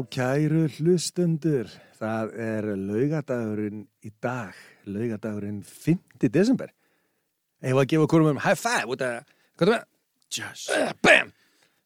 Já, 0.00 0.06
kæru 0.08 0.62
hlustundur, 0.78 1.68
það 1.98 2.30
er 2.40 2.66
laugadagurinn 2.72 3.82
í 4.00 4.08
dag, 4.22 4.56
laugadagurinn 4.88 5.58
5. 5.60 5.98
desember. 6.32 6.70
Ég 7.60 7.76
var 7.76 7.84
að 7.84 7.90
gefa 7.92 8.06
hverjum 8.08 8.30
um 8.30 8.40
high 8.40 8.56
five, 8.56 8.86
út 8.88 9.04
að, 9.04 9.34
hvað 9.60 9.74
er 9.74 9.82
það? 10.32 10.72
Uh, 10.78 10.94
bam! 11.04 11.34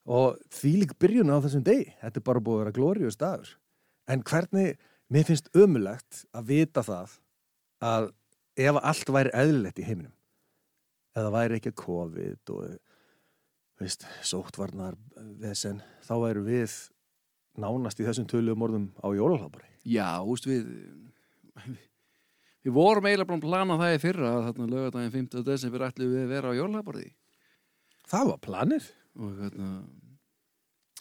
Og 0.06 0.38
því 0.54 0.72
lík 0.84 0.94
byrjun 1.02 1.34
á 1.34 1.42
þessum 1.42 1.66
degi, 1.66 1.90
þetta 2.04 2.22
er 2.22 2.26
bara 2.30 2.44
búið 2.46 2.60
að 2.60 2.62
vera 2.62 2.76
glórius 2.78 3.18
dagur. 3.18 3.50
En 4.06 4.22
hvernig, 4.22 4.78
mér 5.10 5.28
finnst 5.32 5.50
ömulegt 5.50 6.22
að 6.30 6.48
vita 6.54 6.86
það 6.86 7.18
að 7.82 8.10
ef 8.68 8.82
allt 8.84 9.14
væri 9.18 9.36
eðlilegt 9.42 9.82
í 9.82 9.90
heiminum, 9.90 10.14
eða 11.18 11.34
væri 11.40 11.58
ekki 11.58 11.74
COVID 11.82 12.54
og, 12.60 12.78
veist, 13.82 14.06
sóttvarnar, 14.22 15.00
vesen, 15.42 15.82
þá 16.06 16.20
væru 16.28 16.46
við 16.46 16.82
nánast 17.60 18.00
í 18.00 18.06
þessum 18.06 18.28
töluðum 18.30 18.64
orðum 18.66 18.86
á 18.98 19.08
jólalabari. 19.14 19.68
Já, 19.84 20.18
úst 20.24 20.46
við 20.48 20.66
við 22.64 22.72
vorum 22.74 23.04
eiginlega 23.06 23.28
búin 23.28 23.42
að 23.42 23.46
plana 23.48 23.76
það 23.80 23.94
í 23.94 24.00
fyrra 24.02 24.30
að 24.30 24.46
þarna 24.48 24.68
lögadaginn 24.72 25.14
5. 25.14 25.42
desember 25.46 25.84
ætlum 25.86 26.14
við 26.14 26.22
að 26.24 26.32
vera 26.32 26.50
á 26.50 26.58
jólaborði 26.58 27.10
Það 28.04 28.30
var 28.30 28.40
planir. 28.44 28.86
og 29.14 29.36
hérna 29.38 29.68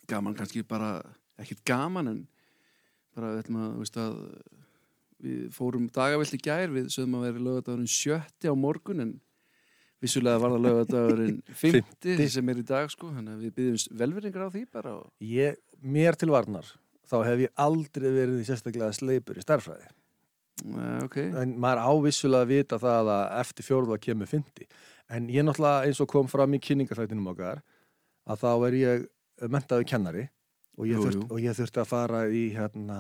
gaman 0.08 0.36
kannski 0.38 0.64
bara 0.68 1.02
ekkert 1.40 1.64
gaman 1.66 2.12
en 2.12 2.20
bara 3.16 3.32
að, 3.40 3.50
veist 3.80 3.98
að 3.98 4.18
við 5.24 5.48
fórum 5.56 5.88
dagavill 5.94 6.36
í 6.36 6.42
gær 6.44 6.74
við 6.74 6.90
sögum 6.94 7.18
að 7.20 7.28
vera 7.30 7.46
lögadagurinn 7.48 7.90
sjötti 7.90 8.52
á 8.52 8.56
morgun 8.56 9.04
en 9.06 9.14
vissulega 10.04 10.42
var 10.44 10.54
það 10.56 10.64
lögadagurinn 10.68 11.42
50 11.64 12.30
sem 12.36 12.52
er 12.54 12.62
í 12.62 12.66
dag 12.68 12.92
sko 12.92 13.10
þannig 13.16 13.34
að 13.38 13.44
við 13.48 13.58
byggjum 13.58 13.98
velveringar 14.04 14.46
á 14.46 14.50
því 14.54 14.64
bara 14.76 14.96
og 15.00 15.28
Ég, 15.34 15.60
mér 15.82 16.18
til 16.20 16.32
varnar, 16.34 16.70
þá 17.10 17.18
hef 17.30 17.44
ég 17.46 17.54
aldrei 17.66 18.10
verið 18.12 18.42
í 18.42 18.48
sérstaklega 18.48 18.92
sleipur 18.96 19.40
í 19.40 19.46
starfræði. 19.46 19.90
Nei, 20.70 21.00
ok, 21.04 21.18
En 21.42 21.56
maður 21.60 21.82
ávissulega 21.90 22.50
vita 22.52 22.78
það 22.82 23.10
að 23.16 23.24
eftir 23.42 23.66
fjórða 23.68 23.98
kemur 24.04 24.30
fyndi. 24.30 24.68
En 25.12 25.26
ég 25.34 25.44
náttúrulega 25.48 25.88
eins 25.88 26.00
og 26.04 26.10
kom 26.12 26.30
fram 26.32 26.54
í 26.56 26.60
kynningarþættinum 26.64 27.32
okkar 27.34 27.64
að 28.30 28.44
þá 28.44 28.52
er 28.70 28.78
ég 28.80 29.08
mentaði 29.52 29.88
kennari 29.90 30.28
og 30.78 30.88
ég, 30.88 30.96
Jú, 30.98 31.08
þurft, 31.08 31.20
jú. 31.20 31.26
og 31.34 31.42
ég 31.44 31.58
þurfti 31.58 31.82
að 31.84 31.90
fara 31.90 32.22
í 32.30 32.44
hérna, 32.56 33.00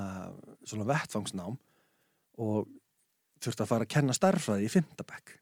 svona 0.67 0.87
vettfangsnám 0.89 1.55
og 2.43 2.67
þurfti 3.43 3.63
að 3.65 3.71
fara 3.71 3.87
að 3.87 3.93
kenna 3.95 4.15
starfræði 4.17 4.67
í 4.67 4.73
fyndabekk. 4.73 5.37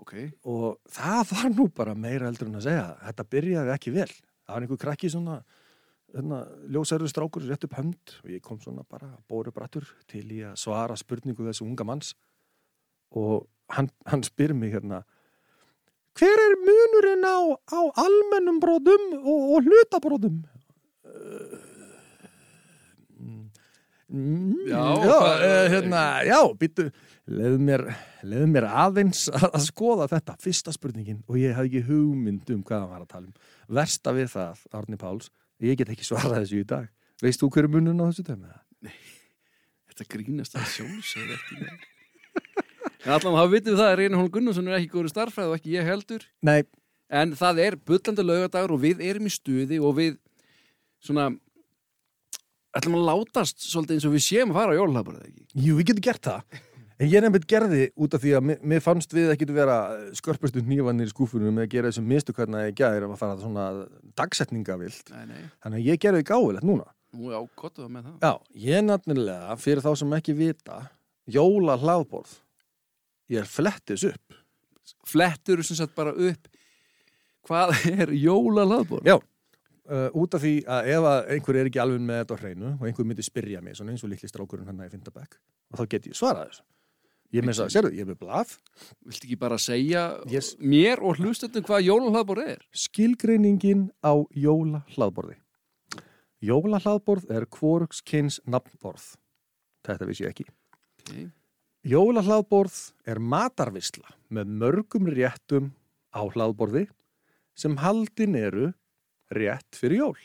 Ok. 0.00 0.14
Og 0.48 0.78
það 0.92 1.32
var 1.32 1.50
nú 1.52 1.66
bara 1.74 1.96
meira 1.98 2.28
heldur 2.28 2.50
en 2.50 2.60
að 2.60 2.68
segja 2.68 2.86
þetta 3.02 3.28
byrjaði 3.34 3.74
ekki 3.74 3.94
vel. 3.94 4.10
Það 4.42 4.54
var 4.54 4.66
einhver 4.66 4.82
krakki 4.84 5.10
svona 5.12 5.38
hérna, 6.12 6.42
ljósærðu 6.72 7.10
strákur 7.10 7.46
rétt 7.48 7.66
upp 7.68 7.78
hönd 7.78 8.14
og 8.22 8.30
ég 8.32 8.44
kom 8.44 8.60
svona 8.62 8.84
bara 8.88 9.10
bóru 9.30 9.52
brattur 9.54 9.86
til 10.10 10.24
í 10.32 10.42
að 10.46 10.58
svara 10.60 10.96
spurningu 10.98 11.46
þessu 11.48 11.66
unga 11.66 11.86
manns. 11.88 12.14
Og 13.16 13.46
hann, 13.72 13.90
hann 14.08 14.24
spyr 14.26 14.54
mig 14.56 14.74
hérna 14.74 15.02
hver 16.18 16.40
er 16.44 16.58
munurinn 16.60 17.24
á, 17.24 17.40
á 17.72 17.80
almennum 18.04 18.58
bróðum 18.60 19.06
og, 19.22 19.46
og 19.56 19.68
hlutabróðum 19.68 20.42
Mm, 24.12 24.66
Já, 24.68 24.82
já, 25.06 25.14
uh, 25.16 25.68
hérna, 25.72 26.00
já, 26.28 26.38
býttu 26.60 26.88
leðu 27.32 27.60
mér, 27.64 27.84
mér 28.52 28.66
aðeins 28.68 29.22
að, 29.32 29.46
að 29.48 29.62
skoða 29.70 30.08
þetta, 30.10 30.34
fyrsta 30.42 30.74
spurningin 30.74 31.22
og 31.24 31.38
ég 31.40 31.54
hafði 31.56 31.70
ekki 31.70 31.86
hugmynd 31.88 32.52
um 32.52 32.64
hvað 32.66 32.82
hann 32.82 32.92
var 32.92 33.06
að 33.06 33.12
tala 33.14 33.30
um 33.30 33.78
versta 33.78 34.12
við 34.16 34.28
það, 34.34 34.66
Árni 34.76 35.00
Páls 35.00 35.30
ég 35.64 35.80
get 35.80 35.94
ekki 35.94 36.04
svarað 36.04 36.42
þessu 36.42 36.60
í 36.60 36.68
dag 36.74 36.90
veist 37.24 37.40
þú 37.40 37.48
hverju 37.54 37.72
munun 37.72 38.04
á 38.04 38.10
þessu 38.10 38.26
tömmu? 38.28 38.52
Þetta 39.92 40.08
grínast 40.12 40.60
að 40.60 40.68
ekki 41.38 41.58
með. 41.62 41.88
En 43.02 43.16
allan 43.16 43.34
þá 43.36 43.48
vitum 43.52 43.72
við 43.72 43.80
það 43.80 43.88
að 43.88 43.98
Reynir 43.98 44.20
Hólm 44.20 44.30
Gunnarsson 44.34 44.68
er 44.70 44.76
ekki 44.78 44.92
góður 44.92 45.08
í 45.08 45.12
starffræði 45.12 45.50
og 45.52 45.58
ekki 45.58 45.72
ég 45.74 45.88
heldur. 45.88 46.24
Nei, 46.46 46.62
En 47.12 47.34
það 47.36 47.58
er 47.60 47.74
bullandi 47.76 48.24
laugadagur 48.24 48.72
og 48.72 48.80
við 48.86 49.02
erum 49.04 49.28
í 49.28 49.32
stuði 49.32 49.78
og 49.84 49.98
við 49.98 50.14
svona 51.04 51.26
ætlum 52.78 52.98
að 52.98 53.08
látast 53.10 53.64
svolítið 53.64 53.98
eins 53.98 54.06
og 54.08 54.14
við 54.16 54.24
séum 54.26 54.52
að 54.52 54.60
fara 54.60 54.76
á 54.76 54.78
jólahlaðborðið 54.78 55.26
ekki. 55.30 55.46
jú, 55.66 55.76
við 55.78 55.88
getum 55.90 56.06
gert 56.08 56.28
það 56.28 56.60
en 57.02 57.10
ég 57.10 57.24
nefnir 57.24 57.46
gerði 57.50 57.82
út 57.98 58.16
af 58.16 58.22
því 58.22 58.32
að 58.38 58.48
mér, 58.62 58.82
fannst 58.84 59.14
við 59.16 59.32
ekki 59.34 59.48
vera 59.50 59.76
skörpustu 60.16 60.62
nývanir 60.64 61.10
í 61.10 61.12
skúfunum 61.12 61.56
með 61.56 61.66
að 61.66 61.72
gera 61.76 61.90
þessum 61.92 62.10
mistukvæðna 62.12 62.66
í 62.70 62.74
gæðir 62.78 63.08
að 63.08 63.16
fara 63.20 63.38
svona 63.40 63.68
dagsetningavilt 64.18 65.12
Nei, 65.12 65.24
nei. 65.32 65.42
þannig 65.64 65.80
að 65.80 65.88
ég 65.90 66.02
gerði 66.06 66.26
gáfilegt 66.30 66.68
núna 66.68 66.88
Nú 67.12 67.28
já, 67.28 67.42
gott 67.60 67.76
að 67.76 67.90
með 67.92 68.06
það. 68.06 68.22
Já, 68.24 68.60
ég 68.64 68.84
nefnilega, 68.86 69.56
fyrir 69.60 69.84
þá 69.84 69.90
sem 70.00 70.14
ekki 70.16 70.32
vita, 70.32 70.78
jóla 71.28 71.74
hlaðborð, 71.76 72.30
ég 73.34 73.42
er 73.42 73.50
flettis 73.52 74.06
upp. 74.08 74.38
Flettur 75.04 75.60
sem 75.66 75.76
sagt 75.76 75.92
bara 75.98 76.14
upp 76.16 76.48
hvað 77.48 77.74
er 77.90 78.14
jólahlaðborð? 78.16 79.10
Já, 79.10 79.18
uh, 79.92 80.08
út 80.18 80.36
af 80.36 80.42
því 80.42 80.52
að 80.64 80.90
ef 80.96 81.08
að 81.12 81.32
einhver 81.36 81.58
er 81.60 81.68
ekki 81.70 81.82
alveg 81.82 82.04
með 82.04 82.22
þetta 82.22 82.36
á 82.36 82.42
hreinu 82.42 82.70
og 82.72 82.86
einhver 82.88 83.08
myndi 83.08 83.26
spyrja 83.26 83.62
mig, 83.64 83.76
svona 83.78 83.94
eins 83.94 84.04
og 84.06 84.12
litli 84.12 84.30
strákurinn 84.30 84.70
hann 84.70 84.80
í 84.86 84.92
Findabæk, 84.92 85.36
og 85.72 85.82
þá 85.82 85.84
get 85.94 86.08
ég 86.10 86.18
svarað 86.18 86.50
þessu. 86.50 86.64
Ég 87.32 87.46
með 87.46 87.54
þess 87.54 87.64
að, 87.64 87.70
sérðu, 87.72 87.92
ég 87.96 88.04
er 88.04 88.08
með 88.10 88.18
blað, 88.20 88.50
Viltu 89.08 89.28
ekki 89.28 89.38
bara 89.40 89.56
segja 89.60 90.02
Yes. 90.28 90.50
mér 90.60 91.00
og 91.00 91.16
hlustendum 91.16 91.64
hvað 91.64 91.86
jólahlaðborð 91.86 92.48
er? 92.56 92.66
skilgreiningin 92.76 93.86
á 94.04 94.12
jóla 94.36 94.82
hlaðborði. 94.92 95.38
Jóla 96.42 96.80
hlaðborð 96.82 97.30
er 97.30 97.46
kvorukskins 97.46 98.40
nafnborð. 98.44 99.14
Þetta 99.86 100.08
vissi 100.08 100.26
ég 100.26 100.34
ekki. 100.34 100.44
Okay. 101.02 101.30
Jóla 101.88 102.22
hlaðborð 102.22 102.92
er 103.06 103.18
matarvisla 103.18 104.12
með 104.28 104.52
mörgum 104.60 105.08
réttum 105.10 105.72
á 106.12 106.22
hlaðborði 106.28 106.84
sem 107.58 107.78
haldin 107.80 108.36
eru 108.38 108.72
rétt 109.38 109.78
fyrir 109.78 110.02
jól. 110.02 110.18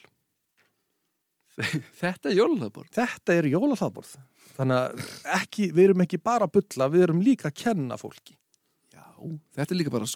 Þetta 2.01 2.29
er 2.29 2.38
jólahlaðborð. 2.38 2.90
Þetta 2.94 3.38
er 3.38 3.47
jóla 3.50 3.78
hlaðborð. 3.78 4.18
Þannig 4.57 4.81
að 4.81 5.07
ekki, 5.38 5.69
við 5.73 5.88
erum 5.88 6.03
ekki 6.06 6.19
bara 6.22 6.47
að 6.47 6.59
bulla, 6.59 6.90
við 6.94 7.07
erum 7.07 7.23
líka 7.25 7.50
að 7.50 7.57
kenna 7.63 7.97
fólki. 8.00 8.38
Já, 8.94 9.06
þetta 9.57 9.73
er 9.73 9.79
líka 9.81 9.94
bara 9.94 10.09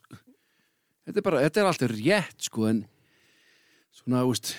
þetta 1.05 1.17
er 1.17 1.25
bara, 1.25 1.41
þetta 1.45 1.61
er 1.61 1.69
alltaf 1.69 1.93
rétt 1.95 2.47
sko 2.47 2.67
en 2.69 2.83
svona, 3.95 4.23
úst 4.29 4.53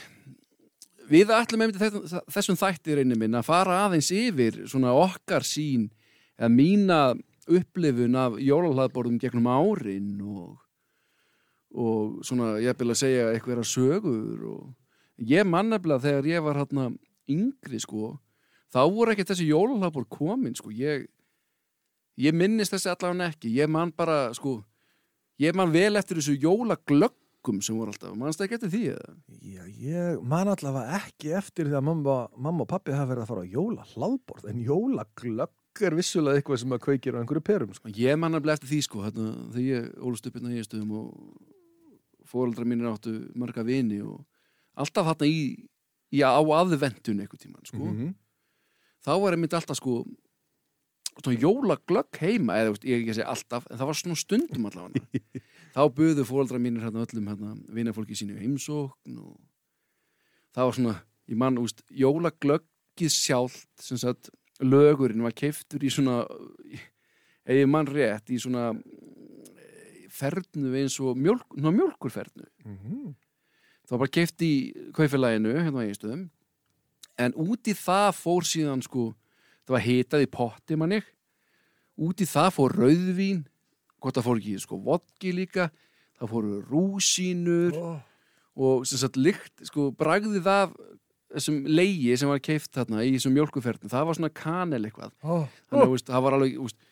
við 1.10 1.32
ætlum 1.34 1.64
einmitt 1.64 1.80
þessum, 1.80 2.58
þættir 2.58 3.02
einnig 3.02 3.20
minn 3.20 3.38
að 3.38 3.48
fara 3.48 3.82
aðeins 3.86 4.10
yfir 4.14 4.62
svona 4.70 4.94
okkar 4.96 5.46
sín 5.46 5.88
eða 6.38 6.52
mína 6.52 7.00
upplifun 7.50 8.18
af 8.18 8.38
jólahlaðborðum 8.40 9.18
gegnum 9.22 9.50
árin 9.50 10.14
og 10.22 10.60
og 11.72 12.20
svona, 12.26 12.56
ég 12.60 12.76
vil 12.78 12.92
að 12.92 13.00
segja 13.00 13.30
eitthvað 13.32 13.64
sögur 13.68 14.44
og 14.50 15.22
ég 15.22 15.46
mannefnilega 15.48 16.04
þegar 16.06 16.28
ég 16.28 16.44
var 16.44 16.60
hérna 16.60 16.90
yngri 17.30 17.80
sko, 17.80 18.16
þá 18.72 18.82
voru 18.92 19.14
ekki 19.14 19.26
þessi 19.28 19.48
jólahlaðborð 19.48 20.10
komin 20.12 20.56
sko, 20.58 20.72
ég 20.74 21.06
ég 22.20 22.36
minnist 22.36 22.74
þessi 22.74 22.92
allavega 22.92 23.30
ekki 23.32 23.54
ég 23.56 23.70
man 23.72 23.92
bara, 23.96 24.32
sko 24.36 24.60
ég 25.40 25.56
man 25.56 25.72
vel 25.72 25.96
eftir 26.00 26.20
þessu 26.20 26.36
jólaglöggum 26.42 27.62
sem 27.64 27.78
voru 27.78 27.94
alltaf, 27.94 28.14
mannst 28.18 28.42
ekki 28.44 28.58
eftir 28.58 28.72
því 28.72 28.82
eða? 28.92 29.16
Já, 29.40 29.64
ég 29.86 30.22
man 30.28 30.52
allavega 30.52 31.00
ekki 31.00 31.32
eftir 31.38 31.70
því 31.70 31.78
að 31.80 31.88
mamma, 31.88 32.18
mamma 32.36 32.66
og 32.66 32.70
pappi 32.72 32.94
hafa 32.94 33.14
verið 33.14 33.24
að 33.24 33.32
fara 33.32 33.46
á 33.48 33.52
jóla 33.56 33.88
hlaðborð, 33.94 34.48
en 34.52 34.64
jóla 34.66 35.06
glögg 35.18 35.86
er 35.86 35.96
vissulega 35.96 36.40
eitthvað 36.40 36.60
sem 36.60 36.74
að 36.76 36.82
kveikir 36.84 37.16
á 37.16 37.20
einhverju 37.22 37.44
perum. 37.46 37.72
Sko. 37.72 37.88
ég 37.96 38.18
man 38.20 38.34
nefnilega 38.34 38.60
eftir 38.60 38.68
því 38.74 38.80
sko 38.84 39.06
hérna, 39.06 39.30
þegar 39.54 39.68
ég 39.70 39.88
ólust 40.04 40.28
upp 40.28 40.36
hérna 40.36 40.52
í 40.52 40.64
stöðum 40.66 40.92
og 41.00 41.51
fóreldrar 42.32 42.68
mínir 42.68 42.88
áttu 42.90 43.14
marga 43.38 43.64
vini 43.66 44.00
og 44.02 44.24
alltaf 44.74 45.06
hérna 45.10 45.28
í 45.28 45.38
já, 46.12 46.28
á 46.32 46.40
aðventun 46.40 47.20
einhvern 47.20 47.40
tíman 47.40 47.64
sko. 47.68 47.78
Mm 47.78 47.96
-hmm. 47.98 48.14
þá 49.04 49.12
var 49.20 49.36
einmitt 49.36 49.54
alltaf 49.54 49.76
sko 49.76 50.04
jólaglögg 51.20 52.18
heima 52.20 52.56
eða 52.56 52.76
ég 52.82 53.02
ekki 53.02 53.10
að 53.12 53.18
segja 53.18 53.28
alltaf, 53.28 53.66
en 53.70 53.78
það 53.78 53.86
var 53.86 53.96
svona 53.98 54.16
stundum 54.16 54.66
allavega 54.66 55.00
þá 55.76 55.82
buðu 55.92 56.24
fóreldrar 56.24 56.60
mínir 56.60 56.82
hérna 56.82 57.04
öllum 57.04 57.28
hérna, 57.28 57.56
vinafólki 57.68 58.16
sínu 58.16 58.36
í 58.36 58.40
heimsókn 58.46 59.18
og 59.18 59.36
það 60.54 60.64
var 60.64 60.74
svona 60.78 60.94
ég 61.28 61.36
man, 61.36 61.58
úst, 61.58 61.82
jólaglöggið 61.90 63.12
sjálft 63.12 63.68
sem 63.80 63.98
sagt, 64.00 64.30
lögurinn 64.60 65.22
var 65.22 65.32
keiftur 65.32 65.84
í 65.84 65.90
svona 65.90 66.24
ef 67.44 67.56
ég 67.56 67.68
man 67.68 67.86
rétt, 67.86 68.30
í 68.30 68.38
svona 68.40 68.72
fernu 70.12 70.74
eins 70.78 70.98
og 71.00 71.18
mjólk, 71.18 71.56
ná, 71.56 71.70
mjólkurfernu 71.72 72.46
Mm 72.64 72.78
-hmm. 72.78 73.14
það 73.86 73.90
var 73.90 73.98
bara 73.98 74.16
keift 74.18 74.42
í 74.42 74.52
kaufélaginu 74.92 75.54
hérna 75.58 75.80
á 75.80 75.84
eiginstöðum 75.84 76.28
en 77.18 77.34
út 77.34 77.68
í 77.68 77.74
það 77.74 78.10
fór 78.16 78.42
síðan 78.44 78.82
sko 78.82 79.14
það 79.66 79.74
var 79.76 79.86
hitað 79.86 80.22
í 80.22 80.30
potti 80.30 80.76
manni 80.76 81.02
út 81.96 82.20
í 82.20 82.26
það 82.26 82.50
fór 82.56 82.72
rauðvín 82.72 83.44
hvort 84.00 84.16
það 84.16 84.26
fór 84.26 84.40
ekki 84.40 84.62
sko 84.62 84.78
vodki 84.82 85.32
líka 85.32 85.70
það 86.18 86.32
fóru 86.32 86.62
rúsínur 86.70 87.76
oh. 87.78 88.00
og 88.54 88.86
sem 88.86 89.00
sagt 89.02 89.18
lykt 89.18 89.64
sko 89.68 89.90
bragðið 89.98 90.48
af 90.50 90.74
þessum 91.32 91.62
leigi 91.68 92.16
sem 92.18 92.30
var 92.30 92.42
keift 92.44 92.72
þarna 92.76 93.04
í 93.06 93.14
þessum 93.16 93.36
mjölkuferðin, 93.36 93.92
það 93.92 94.08
var 94.08 94.18
svona 94.18 94.32
kanel 94.36 94.82
eitthvað 94.84 95.14
oh. 95.24 95.46
þannig 95.70 95.86
að 95.86 95.94
veist, 95.94 96.10
það 96.10 96.26
var 96.26 96.36
alveg 96.36 96.58
veist, 96.60 96.88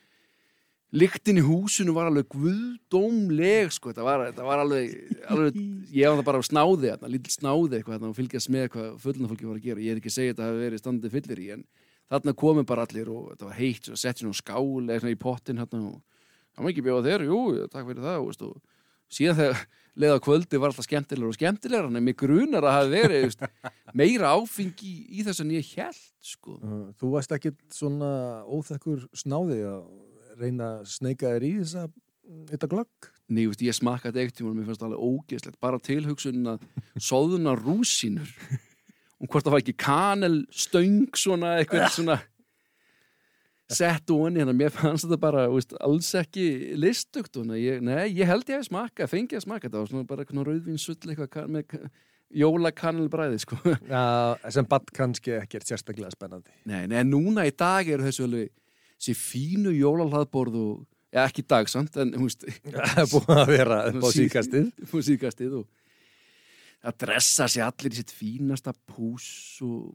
lyktin 0.90 1.38
í 1.38 1.44
húsinu 1.46 1.94
var 1.94 2.08
alveg 2.10 2.26
guðdómleg 2.32 3.70
sko, 3.74 3.92
það 3.94 4.08
var, 4.08 4.24
það 4.34 4.48
var 4.48 4.62
alveg, 4.64 4.96
alveg 5.30 5.58
ég 5.94 6.08
var 6.10 6.18
það 6.18 6.26
bara 6.26 6.40
á 6.42 6.44
snáði, 6.48 6.94
lítill 7.12 7.34
snáði 7.34 7.78
eitthvað 7.78 8.08
og 8.08 8.16
fylgjast 8.16 8.50
með 8.50 8.66
hvað 8.74 8.88
fullnafólki 9.04 9.48
var 9.48 9.60
að 9.60 9.68
gera 9.68 9.84
ég 9.84 9.94
er 9.94 10.00
ekki 10.00 10.10
að 10.10 10.16
segja 10.16 10.32
að 10.32 10.34
þetta 10.34 10.48
hafi 10.48 10.64
verið 10.64 10.82
standið 10.82 11.14
fyllir 11.14 11.42
í 11.44 11.48
en 11.54 11.64
þarna 12.10 12.36
komum 12.42 12.66
bara 12.66 12.86
allir 12.88 13.12
og 13.14 13.28
þetta 13.32 13.50
var 13.50 13.58
heitt 13.60 13.90
og 13.92 14.02
sett 14.02 14.18
sér 14.18 14.26
nú 14.26 14.34
skál 14.34 14.90
eða 14.90 15.12
í 15.12 15.20
pottin 15.20 15.62
þarna, 15.62 15.92
og 15.92 16.26
það 16.56 16.66
var 16.66 16.74
ekki 16.74 16.86
bjóða 16.88 17.06
þér, 17.06 17.26
jú, 17.30 17.40
takk 17.70 17.86
fyrir 17.92 18.08
það 18.08 18.26
veist, 18.26 18.44
og 18.48 18.58
síðan 19.10 19.38
þegar 19.38 19.64
leða 20.00 20.20
kvöldi 20.22 20.58
var 20.58 20.70
alltaf 20.70 20.86
skemmtilegur 20.86 21.30
og 21.30 21.38
skemmtilegur 21.38 21.88
en 21.90 22.04
mig 22.04 22.18
grunar 22.18 22.66
að 22.66 22.76
hafi 22.76 22.92
verið 22.94 23.24
veist, 23.28 23.42
meira 23.94 24.34
áfengi 24.34 24.90
í, 24.90 25.00
í 25.18 25.24
þess 25.26 25.42
að 25.42 25.54
ég 25.56 25.72
held 25.78 26.04
sko. 26.30 26.58
Þú 27.00 27.10
varst 27.14 27.34
ekkit 27.34 27.58
svona 27.74 28.10
óþekkur 28.46 29.08
snáði 29.18 29.64
að 29.66 29.82
reyna 30.40 30.70
að 30.78 30.88
sneika 30.94 31.34
þér 31.34 31.46
í 31.46 31.52
þessa 31.60 31.86
þetta 32.50 32.70
glögg? 32.70 33.10
Nei, 33.30 33.44
veist, 33.46 33.62
ég 33.62 33.76
smakkaði 33.76 34.24
eitt 34.24 34.36
tíma 34.38 34.50
og 34.50 34.58
mér 34.58 34.66
fannst 34.68 34.82
það 34.82 34.90
alveg 34.90 35.06
ógeðslegt. 35.06 35.60
Bara 35.62 35.80
tilhugsun 35.86 36.50
að 36.50 36.66
sóðuna 36.98 37.54
rúsínur. 37.58 38.34
Og 39.20 39.28
hvort 39.30 39.46
það 39.46 39.54
var 39.54 39.62
ekki 39.62 39.76
kanelstöng 39.78 41.18
svona 41.18 41.54
eitthvað 41.60 41.88
svona 41.98 42.18
sett 43.70 44.10
og 44.10 44.26
onni, 44.26 44.42
hérna. 44.42 44.54
Mér 44.56 44.74
fannst 44.74 45.06
þetta 45.06 45.20
bara 45.22 45.46
veist, 45.52 45.74
alls 45.78 46.10
ekki 46.18 46.46
listugt 46.80 47.38
og 47.38 47.52
ég, 47.54 47.82
nei, 47.86 48.08
ég 48.16 48.30
held 48.30 48.48
ég 48.50 48.58
hef 48.58 48.70
smakað, 48.70 49.12
fengið 49.12 49.40
að 49.40 49.46
smaka 49.46 49.68
þetta. 49.68 49.82
Var 49.82 49.92
svona 49.92 50.10
bara 50.10 50.46
rauðvinsull 50.50 50.98
eitthvað 51.14 51.52
með 51.54 51.76
jólakanelbræði 52.40 53.42
sko. 53.42 53.58
Já, 53.90 54.02
sem 54.54 54.66
badd 54.70 54.90
kannski 54.94 55.34
ekkert 55.38 55.70
sérstaklega 55.70 56.12
spennandi. 56.14 56.52
Nei, 56.70 56.84
nei, 56.90 57.02
núna 57.06 57.46
í 57.48 57.54
dag 57.54 57.88
eru 57.90 58.06
þessu 58.06 58.26
alveg 58.26 58.52
þessi 59.00 59.16
fínu 59.16 59.72
jólalhlaðborð 59.74 60.58
og, 60.60 60.72
já, 61.10 61.24
ekki 61.24 61.44
í 61.44 61.50
dag 61.50 61.70
samt, 61.72 61.96
en, 62.00 62.12
þú 62.14 62.26
veist 62.28 62.46
Það 62.76 63.02
er 63.02 63.12
búin 63.14 63.36
að 63.36 63.52
vera 63.54 63.82
upp 63.90 64.04
á 64.04 64.08
síkastið 64.14 64.72
á 64.76 64.96
síkastið 65.08 65.60
og 65.62 65.68
það 66.80 66.98
dressa 67.04 67.48
sér 67.50 67.68
allir 67.68 67.96
í 67.96 68.00
sitt 68.00 68.12
fínasta 68.14 68.74
pús 68.88 69.30
og, 69.64 69.88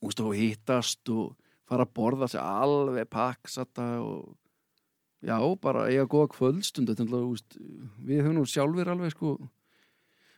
þú 0.00 0.08
veist, 0.08 0.24
og 0.24 0.38
hittast 0.38 1.12
og 1.12 1.36
fara 1.68 1.86
að 1.86 1.94
borða 1.96 2.30
sér 2.32 2.44
alveg 2.44 3.08
paksata 3.12 3.86
og 4.04 4.34
já, 5.24 5.38
bara 5.56 5.86
eiga 5.88 6.04
góða 6.04 6.28
kvöldstund. 6.34 6.90
Alveg, 6.92 7.08
þú 7.08 7.30
veist, 7.30 7.54
við 8.04 8.20
höfum 8.20 8.34
nú 8.36 8.44
sjálfur 8.48 8.90
alveg 8.92 9.14
sko 9.14 9.36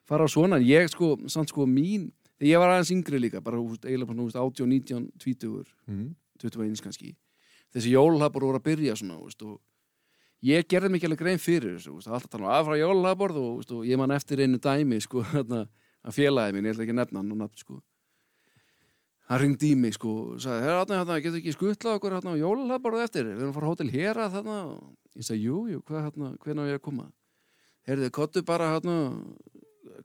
fara 0.06 0.26
á 0.26 0.28
svona, 0.30 0.60
en 0.60 0.66
ég 0.66 0.86
sko, 0.92 1.16
samt 1.30 1.50
sko 1.50 1.66
mín 1.66 2.10
þegar 2.36 2.50
ég 2.52 2.62
var 2.62 2.74
aðeins 2.74 2.92
yngri 2.94 3.20
líka, 3.20 3.42
bara 3.42 3.58
veist, 3.58 3.86
eiginlega 3.86 4.14
veist, 4.20 4.38
18, 4.38 4.68
19, 4.70 5.08
20 5.22 5.64
mm. 5.90 6.10
21 6.42 6.84
kannski 6.84 7.14
þessi 7.74 7.94
jólhlapur 7.94 8.46
voru 8.46 8.60
að 8.60 8.68
byrja 8.68 8.96
svona 8.98 9.18
veist, 9.22 9.42
og 9.42 9.58
ég 10.46 10.68
gerði 10.70 10.92
mikið 10.94 11.10
alveg 11.10 11.22
grein 11.22 11.42
fyrir 11.42 11.76
þessu 11.76 11.96
veist, 11.96 12.08
alltaf 12.10 12.30
tala 12.32 12.46
um 12.46 12.54
aðfra 12.54 12.78
jólhlaborð 12.80 13.42
og, 13.42 13.50
veist, 13.60 13.74
og 13.74 13.88
ég 13.88 14.00
man 14.00 14.14
eftir 14.14 14.42
einu 14.44 14.60
dæmi 14.62 15.00
sko, 15.04 15.24
að 16.06 16.14
félagi 16.14 16.56
minn, 16.56 16.68
ég 16.68 16.76
ætla 16.76 16.86
ekki 16.86 16.96
að 16.96 17.02
nefna 17.02 17.22
hann 17.22 17.34
og 17.34 17.40
nafn 17.42 17.62
sko. 17.62 17.80
Hann 19.26 19.40
ringdi 19.42 19.72
í 19.74 19.78
mig 19.78 19.96
sko 19.96 20.12
og 20.22 20.42
sagði, 20.42 20.68
herra, 20.68 20.84
hérna, 20.86 21.18
getur 21.18 21.40
ekki 21.40 21.54
skuttlað 21.56 21.96
okkur 21.98 22.14
hérna 22.14 22.36
á 22.38 22.42
jólhlaborðu 22.44 23.02
eftir? 23.02 23.26
Við 23.26 23.40
erum 23.40 23.50
að 23.50 23.56
fara 23.56 23.70
hótel 23.72 23.88
hér 23.90 24.20
að 24.22 24.36
þarna. 24.36 24.58
Og 24.70 25.18
ég 25.18 25.26
sagði, 25.26 25.48
jú, 25.48 25.62
jú, 25.72 25.80
hvernig 25.88 26.60
á 26.62 26.70
ég 26.70 26.78
að 26.78 26.84
koma? 26.84 27.06
Herrið, 27.90 28.12
kottu 28.14 28.44
bara 28.46 28.68
hérna 28.76 28.94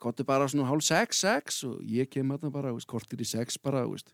kottu 0.01 0.25
bara 0.25 0.47
svona 0.49 0.65
hálf 0.71 0.87
sex, 0.87 1.21
sex. 1.21 1.61
Og 1.69 1.85
ég 1.85 2.09
kem 2.09 2.33
hérna 2.33 2.49
bara, 2.53 2.73
kortir 2.89 3.21
í 3.21 3.27
sex 3.29 3.61
bara, 3.61 3.85
veist 3.85 4.09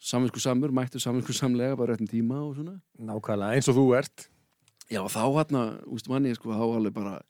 samvinsku 0.00 0.40
samur, 0.40 0.72
mættu 0.74 1.00
samvinsku 1.02 1.34
samlega 1.36 1.76
bara 1.76 1.94
réttin 1.94 2.08
tíma 2.08 2.40
og 2.40 2.56
svona. 2.56 2.78
Nákvæmlega, 2.98 3.56
eins 3.56 3.68
og 3.68 3.76
þú 3.76 3.86
ert. 3.98 4.28
Já, 4.90 5.04
þá 5.06 5.22
hérna, 5.36 5.64
úst 5.92 6.08
manni, 6.10 6.32
sko, 6.34 6.50
þá 6.56 6.64
alveg 6.66 6.94
bara 6.96 7.20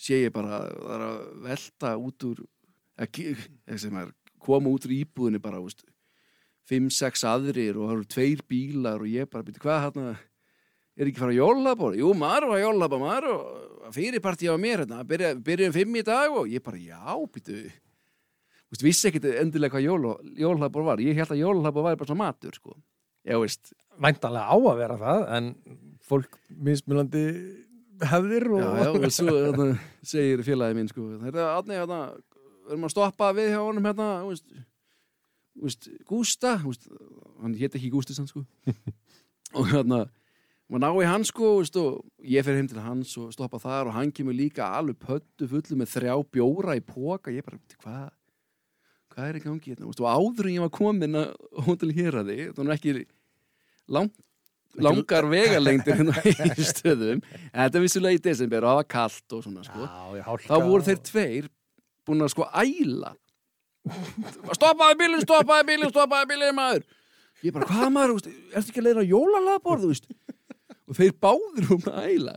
sé 0.00 0.22
ég 0.22 0.32
bara, 0.32 0.62
það 0.70 0.94
er 0.94 1.04
að 1.04 1.18
velta 1.44 1.92
út 2.00 2.26
úr 2.30 2.42
er, 3.00 4.12
koma 4.40 4.72
út 4.72 4.86
úr 4.88 4.94
íbúðinni 4.96 5.42
bara, 5.42 5.60
úst 5.60 5.84
fimm, 6.68 6.88
sex 6.92 7.26
aðrir 7.26 7.76
og 7.76 7.88
það 7.88 7.94
eru 7.96 8.08
tveir 8.14 8.42
bílar 8.48 9.02
og 9.02 9.10
ég 9.10 9.28
bara, 9.28 9.44
byrju, 9.44 9.60
hvað 9.60 9.84
hérna 9.84 10.06
er 10.96 11.10
ekki 11.10 11.20
fara 11.20 11.34
að 11.34 11.40
jólabor? 11.40 11.98
Jú, 11.98 12.14
maður 12.16 12.48
var 12.50 12.58
að 12.58 12.64
jólaba 12.64 13.00
maður 13.02 13.28
og 13.34 13.92
fyrirparti 13.96 14.48
á 14.48 14.56
mér 14.60 14.84
hérna, 14.84 15.04
byrja, 15.08 15.34
byrjum 15.44 15.76
fimm 15.76 16.00
í 16.00 16.06
dag 16.06 16.40
og 16.40 16.48
ég 16.48 16.64
bara, 16.64 16.80
já, 16.80 17.02
byrju 17.34 17.62
Þú 18.70 18.76
veist, 18.76 18.86
vissi 18.86 19.08
ekkert 19.08 19.24
endilega 19.40 19.74
hvað 19.74 19.82
jól, 19.82 20.04
jólhlapur 20.38 20.84
var. 20.86 21.00
Ég 21.02 21.16
held 21.18 21.32
að 21.34 21.40
jólhlapur 21.40 21.82
var 21.82 21.96
bara 21.98 22.06
svona 22.06 22.28
matur, 22.28 22.54
sko. 22.54 22.76
Væntalega 24.00 24.46
á 24.46 24.54
að 24.54 24.76
vera 24.78 24.98
það, 25.00 25.24
en 25.36 25.48
fólk 26.06 26.36
mismunandi 26.54 27.24
hefðir 28.12 28.46
og... 28.54 28.62
Já, 28.62 28.68
já, 28.78 28.90
og 28.94 29.14
svo 29.16 29.34
hérna, 29.34 29.66
segir 30.06 30.44
félagið 30.46 30.78
minn, 30.78 30.90
sko. 30.92 31.06
Það 31.16 31.32
er 31.32 31.48
aðnið, 31.48 31.80
hérna, 31.82 31.98
við 32.60 32.76
erum 32.76 32.86
að 32.86 32.94
stoppa 32.94 33.32
við 33.40 33.50
hjá 33.50 33.58
honum, 33.64 33.88
hérna, 33.90 34.06
Gústa, 36.06 36.54
hann 36.62 37.58
hétt 37.58 37.74
ekki 37.74 37.90
Gústi 37.90 38.14
sann, 38.14 38.30
sko. 38.30 38.44
og 39.58 39.66
hérna, 39.72 40.04
maður 40.70 40.84
ná 40.86 41.02
í 41.02 41.10
hann, 41.10 41.26
sko, 41.26 41.56
veist, 41.58 41.80
og 41.82 42.06
ég 42.22 42.46
fer 42.46 42.54
heim 42.60 42.70
til 42.70 42.78
hans 42.86 43.18
og 43.18 43.34
stoppa 43.34 43.58
þar 43.58 43.90
og 43.90 43.98
hann 43.98 44.14
kemur 44.14 44.38
líka 44.38 44.70
alveg 44.78 45.02
pöttu 45.02 45.50
fullu 45.50 45.82
með 45.82 45.92
þrjá 45.96 46.14
bjóra 46.38 46.78
í 46.78 46.86
póka. 46.86 47.34
Ég 47.34 47.44
bara, 47.50 47.58
hvað? 47.82 48.08
Hvað 49.20 49.30
er 49.30 49.38
í 49.38 49.44
gangi 49.44 49.72
hérna, 49.74 49.88
og 49.90 49.94
áður 50.08 50.48
en 50.48 50.56
ég 50.56 50.64
var 50.64 50.72
komin 50.72 51.20
að 51.20 51.30
hótel 51.66 51.92
hér 51.94 52.20
að 52.20 52.30
þig, 52.32 52.52
var 52.56 52.74
ekki 52.74 52.92
lang, 53.90 54.12
langar 54.80 55.26
vegalengdir 55.28 55.98
hérna 55.98 56.14
í 56.24 56.66
stöðum 56.66 57.20
en 57.20 57.58
þetta 57.58 57.82
vissulega 57.84 58.16
í 58.16 58.22
desember 58.24 58.64
og 58.64 58.70
það 58.70 58.78
var 58.80 58.88
kallt 58.94 59.36
og 59.36 59.42
svona 59.44 59.64
sko. 59.66 59.88
Já, 60.16 60.24
þá 60.46 60.54
voru 60.64 60.86
þeir 60.86 61.02
tveir 61.10 61.50
búin 62.08 62.24
að 62.24 62.32
sko 62.34 62.46
æla. 62.48 63.12
Stoppaði 64.56 64.98
bílinn, 65.00 65.24
stoppaði 65.24 65.68
bílinn, 65.72 65.92
stoppaði 65.92 66.30
bílinn 66.32 66.56
maður. 66.56 66.86
Ég 67.40 67.56
bara, 67.56 67.68
hvað 67.68 67.92
maður, 67.94 68.16
veist, 68.18 68.30
ertu 68.52 68.72
ekki 68.72 68.82
að 68.82 68.88
leira 68.88 69.04
jólalagborð 69.08 69.90
og 69.90 70.96
þeir 70.98 71.12
báður 71.22 71.74
um 71.76 71.90
að 71.92 72.00
æla. 72.14 72.36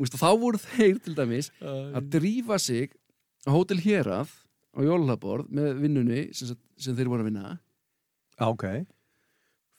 Veist, 0.00 0.16
þá 0.20 0.30
voru 0.40 0.60
þeir 0.60 0.96
til 1.04 1.14
dæmis 1.16 1.50
að 1.64 2.10
drífa 2.16 2.58
sig 2.60 2.92
á 3.44 3.50
hótel 3.52 3.80
hérað 3.84 4.32
á 4.74 4.80
jólalaborð 4.82 5.50
með 5.54 5.80
vinnunni 5.82 6.26
sem, 6.36 6.52
sem 6.76 6.96
þeir 6.98 7.10
voru 7.12 7.24
að 7.24 7.30
vinna. 7.30 7.56
Ok. 8.42 8.66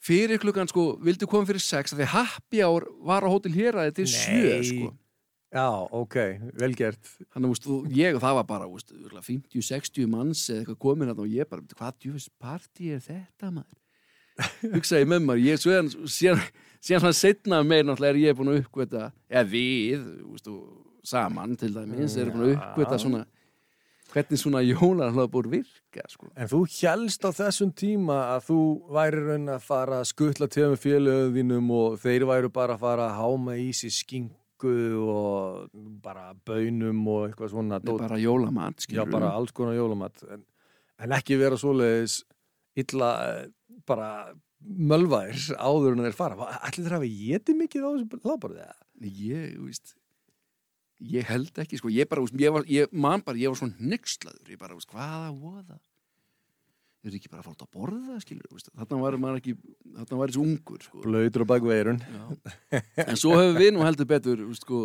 Fyrir 0.06 0.40
klukkan 0.40 0.68
sko, 0.70 0.94
vildu 1.02 1.28
koma 1.28 1.48
fyrir 1.48 1.62
sex 1.62 1.92
að 1.92 2.02
því 2.02 2.12
happy 2.12 2.62
hour 2.62 2.86
var 3.04 3.26
á 3.26 3.28
hótel 3.32 3.54
hér 3.56 3.80
að 3.80 3.96
til 4.00 4.08
sjö 4.10 4.60
sko. 4.66 4.92
Já, 5.54 5.70
ok, 5.94 6.16
velgert 6.58 7.10
þannig 7.32 7.54
að 7.70 7.94
ég 7.96 8.16
og 8.18 8.22
það 8.22 8.36
var 8.40 8.46
bara 8.48 8.66
50-60 8.68 10.08
manns 10.10 10.42
eða 10.50 10.62
eitthvað 10.62 10.78
komin 10.82 11.12
og 11.14 11.28
ég 11.30 11.48
bara, 11.48 11.62
hvað 11.78 12.00
djúfis 12.02 12.26
partí 12.42 12.90
er 12.92 13.00
þetta 13.04 13.52
maður? 13.54 13.78
Hugsaði 14.74 15.06
með 15.08 15.22
maður, 15.24 15.44
ég 15.46 15.62
svo 15.62 15.76
síðan, 16.12 16.42
síðan 16.82 17.04
svona 17.06 17.16
setna 17.16 17.62
meir 17.64 17.86
náttúrulega 17.86 18.12
er 18.12 18.20
ég 18.20 18.36
búin 18.36 18.52
að 18.52 18.60
uppgöta 18.64 19.06
eða 19.30 19.46
við, 19.54 20.04
veist, 20.32 20.50
saman 21.06 21.56
til 21.56 21.72
dæmis, 21.72 22.18
er 22.18 22.34
búin 22.34 22.48
að 22.48 22.56
uppgöta 22.58 23.00
svona 23.00 23.22
hvernig 24.12 24.40
svona 24.40 24.62
jólar 24.64 25.12
hlaða 25.14 25.30
búin 25.32 25.50
virka 25.56 26.06
sko. 26.10 26.30
En 26.36 26.48
þú 26.50 26.62
helst 26.70 27.26
á 27.26 27.30
þessum 27.34 27.72
tíma 27.76 28.18
að 28.36 28.48
þú 28.48 28.60
væri 28.96 29.22
raun 29.26 29.52
að 29.54 29.66
fara 29.66 30.00
að 30.00 30.10
skuttla 30.12 30.48
til 30.52 30.70
með 30.72 30.82
félöðinum 30.84 31.70
og 31.76 31.98
þeir 32.02 32.26
væru 32.30 32.52
bara 32.54 32.76
að 32.76 32.84
fara 32.86 33.08
að 33.10 33.18
háma 33.20 33.58
í 33.60 33.68
sig 33.76 33.94
skingu 33.96 34.76
og 35.02 35.68
bara 36.04 36.30
bönum 36.46 37.02
og 37.12 37.28
eitthvað 37.28 37.52
svona 37.52 37.80
Nei, 37.82 37.92
bara 37.92 38.20
jólamat 38.20 38.88
Já, 38.88 39.04
bara 39.10 39.34
alls 39.36 39.54
konar 39.56 39.76
jólamat 39.76 40.24
en, 40.30 40.46
en 41.02 41.18
ekki 41.18 41.38
vera 41.40 41.58
svoleiðis 41.60 42.22
illa 42.76 43.12
bara 43.88 44.32
mölvæðir 44.66 45.52
áður 45.60 45.94
en 45.94 46.06
þeir 46.06 46.16
fara 46.16 46.50
Ætli 46.64 46.86
þeir 46.86 46.96
hafa 46.96 47.12
getið 47.12 47.60
mikið 47.60 47.84
á 47.84 47.90
þessu 47.92 48.24
hlaðborðið? 48.24 48.74
Ég, 49.06 49.56
veist 49.60 49.96
ég 51.02 51.26
held 51.28 51.58
ekki, 51.60 51.80
sko, 51.80 51.90
ég 51.92 52.08
bara, 52.08 52.24
ég 52.40 52.54
var, 52.54 52.64
ég, 52.70 52.92
man 52.92 53.24
bara, 53.24 53.38
ég 53.40 53.52
var 53.52 53.60
svona 53.60 53.76
nexlaður, 53.92 54.48
ég 54.52 54.60
bara, 54.60 54.78
hvaða 54.92 55.32
voða, 55.36 55.78
ég 57.04 57.10
er 57.10 57.18
ekki 57.18 57.32
bara 57.32 57.42
að 57.42 57.48
fara 57.48 57.56
út 57.56 57.66
að 57.66 57.74
borða, 57.76 58.16
skilur, 58.24 58.64
þarna 58.70 59.02
var 59.02 59.18
maður 59.22 59.42
ekki, 59.42 59.56
þarna 59.98 60.20
var 60.22 60.32
þessi 60.32 60.42
ungur, 60.44 60.86
sko. 60.86 61.02
Blöytur 61.04 61.44
á 61.44 61.50
bakveirun. 61.52 62.00
en 63.06 63.20
svo 63.20 63.36
hefur 63.36 63.60
við 63.60 63.76
nú 63.76 63.84
heldur 63.84 64.10
betur, 64.10 64.42
sko, 64.58 64.82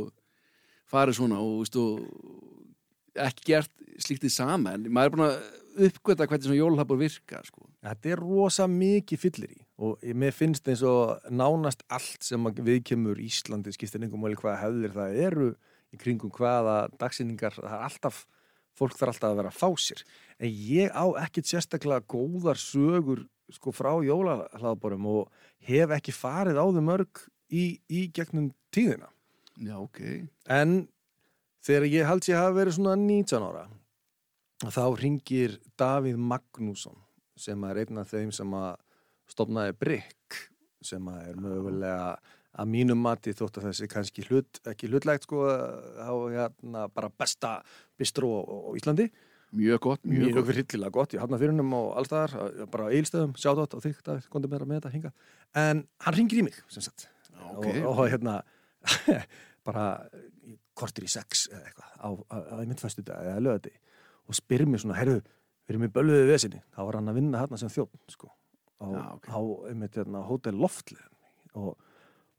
farið 0.92 1.22
svona 1.22 1.40
og, 1.40 1.66
og 1.80 3.26
ekki 3.28 3.52
gert 3.54 3.90
slíktið 4.02 4.36
sama, 4.36 4.76
en 4.76 4.92
maður 4.92 5.12
er 5.12 5.18
búin 5.18 5.28
að 5.30 5.42
uppgöta 5.88 6.28
hvernig 6.28 6.50
svona 6.50 6.60
jólhapur 6.60 7.00
virka, 7.00 7.40
sko. 7.48 7.70
Þetta 7.82 8.12
er 8.12 8.20
rosa 8.22 8.68
mikið 8.70 9.22
fyllir 9.22 9.54
í 9.56 9.62
og 9.82 10.04
mér 10.14 10.34
finnst 10.36 10.68
eins 10.70 10.84
og 10.86 11.24
nánast 11.34 11.82
allt 11.90 12.22
sem 12.22 12.50
við 12.62 12.84
kemur 12.92 13.18
Íslandi 13.22 13.74
skiptir 13.74 14.04
einhverjum 14.04 14.28
vel 14.28 14.38
hvað 14.38 14.60
hefðir 14.62 14.94
það 14.94 15.16
eru 15.26 15.48
í 15.92 16.00
kringum 16.00 16.32
hvaða 16.36 16.86
dagsinningar, 17.00 17.58
það 17.58 17.78
er 17.78 17.86
alltaf 17.88 18.26
fólk 18.78 18.96
þarf 18.96 19.16
alltaf 19.16 19.30
að 19.30 19.40
vera 19.42 19.52
að 19.52 19.60
fá 19.60 19.70
sér. 19.84 20.04
En 20.40 20.52
ég 20.52 20.94
á 20.96 21.06
ekkit 21.26 21.50
sérstaklega 21.50 22.06
góðar 22.08 22.60
sögur 22.60 23.26
sko 23.52 23.74
frá 23.76 23.92
jólahlaðborum 24.06 25.10
og 25.12 25.48
hef 25.68 25.92
ekki 25.92 26.16
farið 26.16 26.62
á 26.62 26.66
þau 26.66 26.84
mörg 26.86 27.26
í, 27.52 27.82
í 27.92 28.08
gegnum 28.16 28.54
tíðina. 28.72 29.12
Já, 29.62 29.76
ok. 29.78 30.00
en 30.50 30.88
þegar 31.62 31.88
ég 31.92 32.08
held 32.08 32.28
ég 32.30 32.40
hafa 32.40 32.56
verið 32.56 32.78
svona 32.78 32.96
19 32.98 33.46
ára 33.46 33.66
þá 34.72 34.84
ringir 34.98 35.58
Davíð 35.80 36.18
Magnússon 36.18 36.98
sem 37.38 37.64
er 37.68 37.82
einn 37.84 38.02
af 38.02 38.10
þeim 38.14 38.32
sem 38.34 38.56
að 38.58 38.72
stopnaði 39.30 39.76
Brygg 39.82 40.40
sem 40.86 41.08
að 41.12 41.28
er 41.30 41.42
mögulega 41.42 42.08
að 42.60 42.72
mínum 42.74 43.00
mati 43.00 43.34
þótt 43.38 43.62
að 43.62 43.68
þessi 43.70 43.88
kannski 43.92 44.26
hlut, 44.28 44.60
ekki 44.68 44.90
hlutlegt 44.92 45.28
sko 45.28 45.46
á 45.48 46.12
hérna 46.34 46.88
bara 46.92 47.10
besta 47.10 47.60
bistró 48.00 48.32
á, 48.40 48.42
á 48.44 48.72
Íslandi 48.80 49.10
Mjög 49.52 49.80
gott, 49.84 50.04
mjög, 50.08 50.22
mjög 50.30 50.38
gott. 50.38 50.50
hryllilega 50.56 50.94
gott, 50.96 51.14
ég 51.16 51.20
hafna 51.20 51.38
fyrirnum 51.40 51.74
og 51.76 51.88
allstaðar, 52.00 52.54
bara 52.72 52.86
á 52.88 52.94
eilstöðum, 52.96 53.34
sjátt 53.36 53.76
á 53.76 53.84
þig, 53.84 53.98
Davíð, 54.06 54.28
komdu 54.32 54.48
meira 54.48 54.68
með 54.68 54.80
þetta 54.80 54.92
hinga 54.94 55.12
en 55.60 55.82
hann 56.06 56.16
ringir 56.16 56.40
í 56.40 56.46
mig, 56.48 56.60
sem 56.72 56.86
sagt 56.86 57.10
Já, 57.28 57.42
ok. 57.58 57.66
og, 57.68 57.90
og 57.92 58.02
hérna 58.14 58.38
bara 59.68 59.86
kortir 60.80 61.04
í 61.04 61.12
sex 61.12 61.50
eða 61.52 61.66
eitthvað 61.68 61.92
á, 62.00 62.10
á, 62.32 62.36
á 62.48 62.56
einmitt 62.64 62.80
fæstu 62.84 63.04
dag 63.04 63.28
eða 63.28 63.44
lögati 63.44 63.74
og 64.32 64.38
spyr 64.40 64.64
mér 64.72 64.84
svona, 64.86 64.96
herru, 65.02 65.20
við 65.68 65.76
erum 65.76 65.88
í 65.88 65.92
bölluðu 66.00 66.32
vesinni 66.32 66.64
þá 66.72 66.82
var 66.88 67.00
hann 67.02 67.12
að 67.12 67.20
vinna 67.20 67.44
hérna 67.44 67.60
sem 67.60 67.72
þjótt 67.76 68.16
sko, 68.16 68.32
á, 68.80 68.86
Já, 68.88 69.04
ok. 69.18 69.28
á 69.36 69.40
einmitt 69.74 70.00
hérna, 70.00 70.24
hótel 70.32 70.56
Loftlið 70.64 71.04
og, 71.60 71.76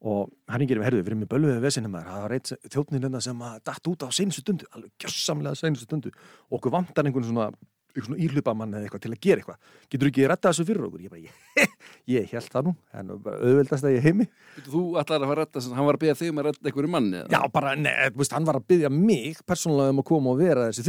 og 0.02 0.32
hann 0.50 0.62
ringir 0.62 0.80
mér, 0.80 0.88
herru, 0.90 1.02
við 1.02 1.12
erum 1.12 1.26
í 1.26 1.30
bölluðu 1.30 1.60
vesinni 1.62 1.90
maður, 1.90 2.08
það 2.10 2.24
var 2.24 2.36
eitt 2.36 2.54
þjóttnin 2.72 3.04
hérna 3.06 3.20
sem 3.22 3.44
að 3.46 3.60
datt 3.68 3.92
út 3.92 4.02
á 4.02 4.08
seinustu 4.10 4.42
stundu, 4.42 4.66
alveg 4.74 4.90
gjössamlega 5.04 5.60
seinustu 5.60 5.86
stundu 5.86 6.10
og 6.12 6.58
okkur 6.58 6.74
vantar 6.74 7.06
einhvern 7.06 7.28
svona 7.28 7.52
svona 8.00 8.18
íhlupamann 8.22 8.72
eða 8.72 8.86
eitthvað 8.86 9.02
til 9.04 9.12
að 9.12 9.20
gera 9.26 9.42
eitthvað 9.42 9.88
getur 9.92 10.10
ekki 10.10 10.28
rettað 10.30 10.54
þessu 10.54 10.66
fyrir 10.68 10.86
okkur 10.86 11.02
ég 11.04 11.12
bara, 11.12 11.22
ég, 11.26 11.74
ég 12.14 12.30
held 12.32 12.54
það 12.54 12.68
nú 12.68 12.74
en 12.98 13.10
bara 13.24 13.40
auðveldast 13.42 13.88
að 13.88 13.96
ég 13.96 14.06
heimi 14.06 14.28
Þú 14.68 14.82
ætlar 15.02 15.24
að 15.26 15.32
fara 15.32 15.44
að 15.44 15.50
redda, 15.50 15.64
hann 15.76 15.88
var 15.88 15.98
að 15.98 16.04
beða 16.04 16.16
þig 16.20 16.32
um 16.32 16.40
að 16.40 16.48
redda 16.48 16.70
einhverju 16.70 16.92
manni? 16.94 17.22
Já, 17.34 17.40
bara, 17.52 17.74
neð, 17.78 18.00
þú 18.14 18.22
veist, 18.22 18.36
hann 18.36 18.48
var 18.48 18.58
að 18.58 18.66
byggja 18.72 18.92
mig 18.94 19.42
persónulega 19.48 19.94
um 19.94 20.02
að 20.02 20.08
koma 20.12 20.32
og 20.32 20.40
vera 20.40 20.66
þessi? 20.70 20.86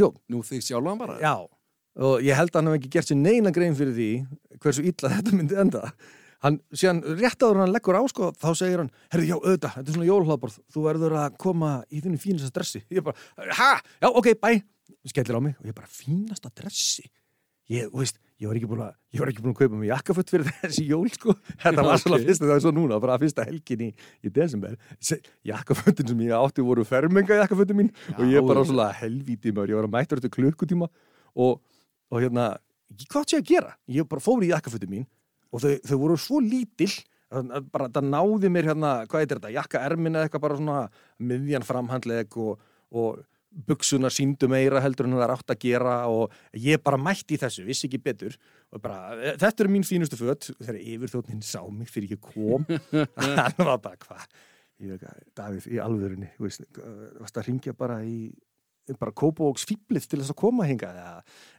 Já. 1.20 1.34
Og 2.04 2.26
ég 2.26 2.40
held 2.40 2.50
að 2.50 2.60
hann 2.60 2.72
hef 2.72 2.80
ekki 2.80 2.92
gert 2.96 3.10
sér 3.10 3.20
neina 3.20 3.52
grein 3.54 3.76
fyrir 3.78 3.96
því 3.96 4.10
hversu 4.64 4.84
illa 4.88 5.10
þetta 5.18 5.36
myndi 5.36 5.60
enda. 5.60 5.88
Hann, 6.44 6.58
síðan, 6.76 6.98
rétt 7.16 7.40
áður 7.40 7.56
en 7.56 7.62
hann 7.64 7.72
leggur 7.72 7.96
á, 7.96 8.02
sko, 8.12 8.28
þá 8.36 8.48
segir 8.60 8.82
hann, 8.82 8.90
herru, 9.14 9.24
já, 9.30 9.34
auðvitað, 9.38 9.76
þetta 9.78 9.88
er 9.88 9.96
svona 9.96 10.08
jólhlaðborð, 10.10 10.58
þú 10.74 10.82
verður 10.84 11.14
að 11.22 11.36
koma 11.40 11.70
í 11.88 12.02
þinni 12.04 12.20
fínasta 12.20 12.52
dressi. 12.58 12.82
Ég 12.92 13.04
bara, 13.06 13.16
ha, 13.58 13.70
já, 14.02 14.08
ok, 14.10 14.28
bæ. 14.42 14.50
Skellir 15.08 15.38
á 15.40 15.42
mig 15.44 15.54
og 15.60 15.68
ég 15.70 15.76
bara, 15.76 15.88
fínasta 15.88 16.50
dressi? 16.52 17.06
Ég, 17.72 17.88
þú 17.88 18.02
veist, 18.02 18.18
ég 18.42 18.50
var 18.50 18.58
ekki 18.58 18.68
búin 18.68 18.82
að, 18.84 18.92
ég 19.16 19.22
var 19.22 19.30
ekki 19.32 19.40
búin 19.46 19.54
að 19.54 19.60
kaupa 19.62 19.78
mig 19.80 19.88
jakkafött 19.88 20.32
fyrir 20.34 20.50
þessi 20.66 20.84
jól, 20.90 21.08
sko. 21.16 21.32
Þetta 21.64 21.84
var 21.88 22.02
svona 22.02 22.18
Ok. 22.20 22.26
fyrsta, 22.28 22.44
það 22.50 22.54
er 22.58 22.62
svo 22.66 22.72
núna, 22.76 22.98
bara 23.00 23.16
fyrsta 23.22 23.46
helgin 23.48 23.86
í, 23.86 23.88
í 24.20 24.32
desember. 24.36 24.76
Se- 25.00 25.22
Jakkafötin 25.48 26.12
sem 26.12 26.20
ég 26.26 26.36
átti 26.36 26.64
voru 26.66 26.84
fermenga 26.84 27.40
jakkafötin 27.40 27.80
mín 27.80 27.88
Já, 28.10 28.18
og 28.20 28.28
ég 28.36 28.44
bara 28.52 28.66
svona 28.68 28.90
helvíti 29.00 29.54
maður, 29.56 29.72
ég 29.72 29.80
var 29.80 29.88
að 29.88 29.94
mæta 29.96 30.18
þetta 30.20 30.32
klukkutíma 30.36 30.90
og, 31.40 31.56
og 32.12 32.20
hérna, 32.20 32.50
hvað 33.08 33.28
sé 33.32 33.40
að 33.40 33.48
gera? 33.54 33.72
Ég 33.96 34.04
bara 34.12 34.20
fór 34.28 34.44
í 34.44 34.52
jakkafötin 34.52 34.92
mín 34.92 35.08
og 35.54 35.62
þau, 35.62 35.74
þau 35.86 35.98
voru 36.02 36.16
svo 36.20 36.40
lítil 36.42 36.90
að, 37.34 37.52
að 37.58 37.68
bara 37.74 37.90
það 37.94 38.08
náði 38.10 38.50
mér 38.52 38.70
hérna, 38.72 38.94
hvað 39.10 39.24
heitir 39.24 39.40
þetta, 39.40 39.54
jakkaermin 39.58 40.18
eða 40.18 40.28
eitthvað 40.28 40.44
bara 40.46 40.58
svona 40.58 40.80
miðjan 41.30 41.66
framhandleg 41.66 42.36
og, 42.42 42.66
og 42.94 43.22
buksunar 43.68 44.10
síndu 44.10 44.48
meira 44.50 44.80
heldur 44.82 45.06
en 45.06 45.14
það 45.14 45.26
er 45.28 45.32
átt 45.36 45.52
að 45.54 45.60
gera 45.62 45.92
og 46.10 46.32
ég 46.58 46.82
bara 46.82 46.98
mætti 46.98 47.38
þessu, 47.38 47.62
vissi 47.66 47.86
ekki 47.88 48.00
betur. 48.02 48.34
Og 48.74 48.82
bara, 48.82 49.14
"E, 49.14 49.36
þetta 49.38 49.62
eru 49.62 49.70
mín 49.70 49.86
fínustu 49.86 50.18
föt. 50.18 50.50
Þegar 50.58 50.80
yfirþjóðnin 50.80 51.44
sá 51.46 51.62
mig 51.70 51.88
þegar 51.88 52.16
ég 52.16 52.20
kom 52.20 52.66
hann 53.46 53.62
var 53.70 53.78
bara, 53.78 53.96
hvað? 54.02 54.26
Davíð, 55.38 55.68
í 55.70 55.78
alvörunni 55.78 56.32
varst 56.40 57.38
að 57.38 57.46
ringja 57.46 57.72
bara 57.78 58.00
í 58.02 58.32
bara 59.00 59.14
kópavóks 59.16 59.64
fýblið 59.68 60.06
til 60.08 60.20
þess 60.20 60.32
að 60.34 60.40
koma 60.42 60.66
hinga 60.68 60.90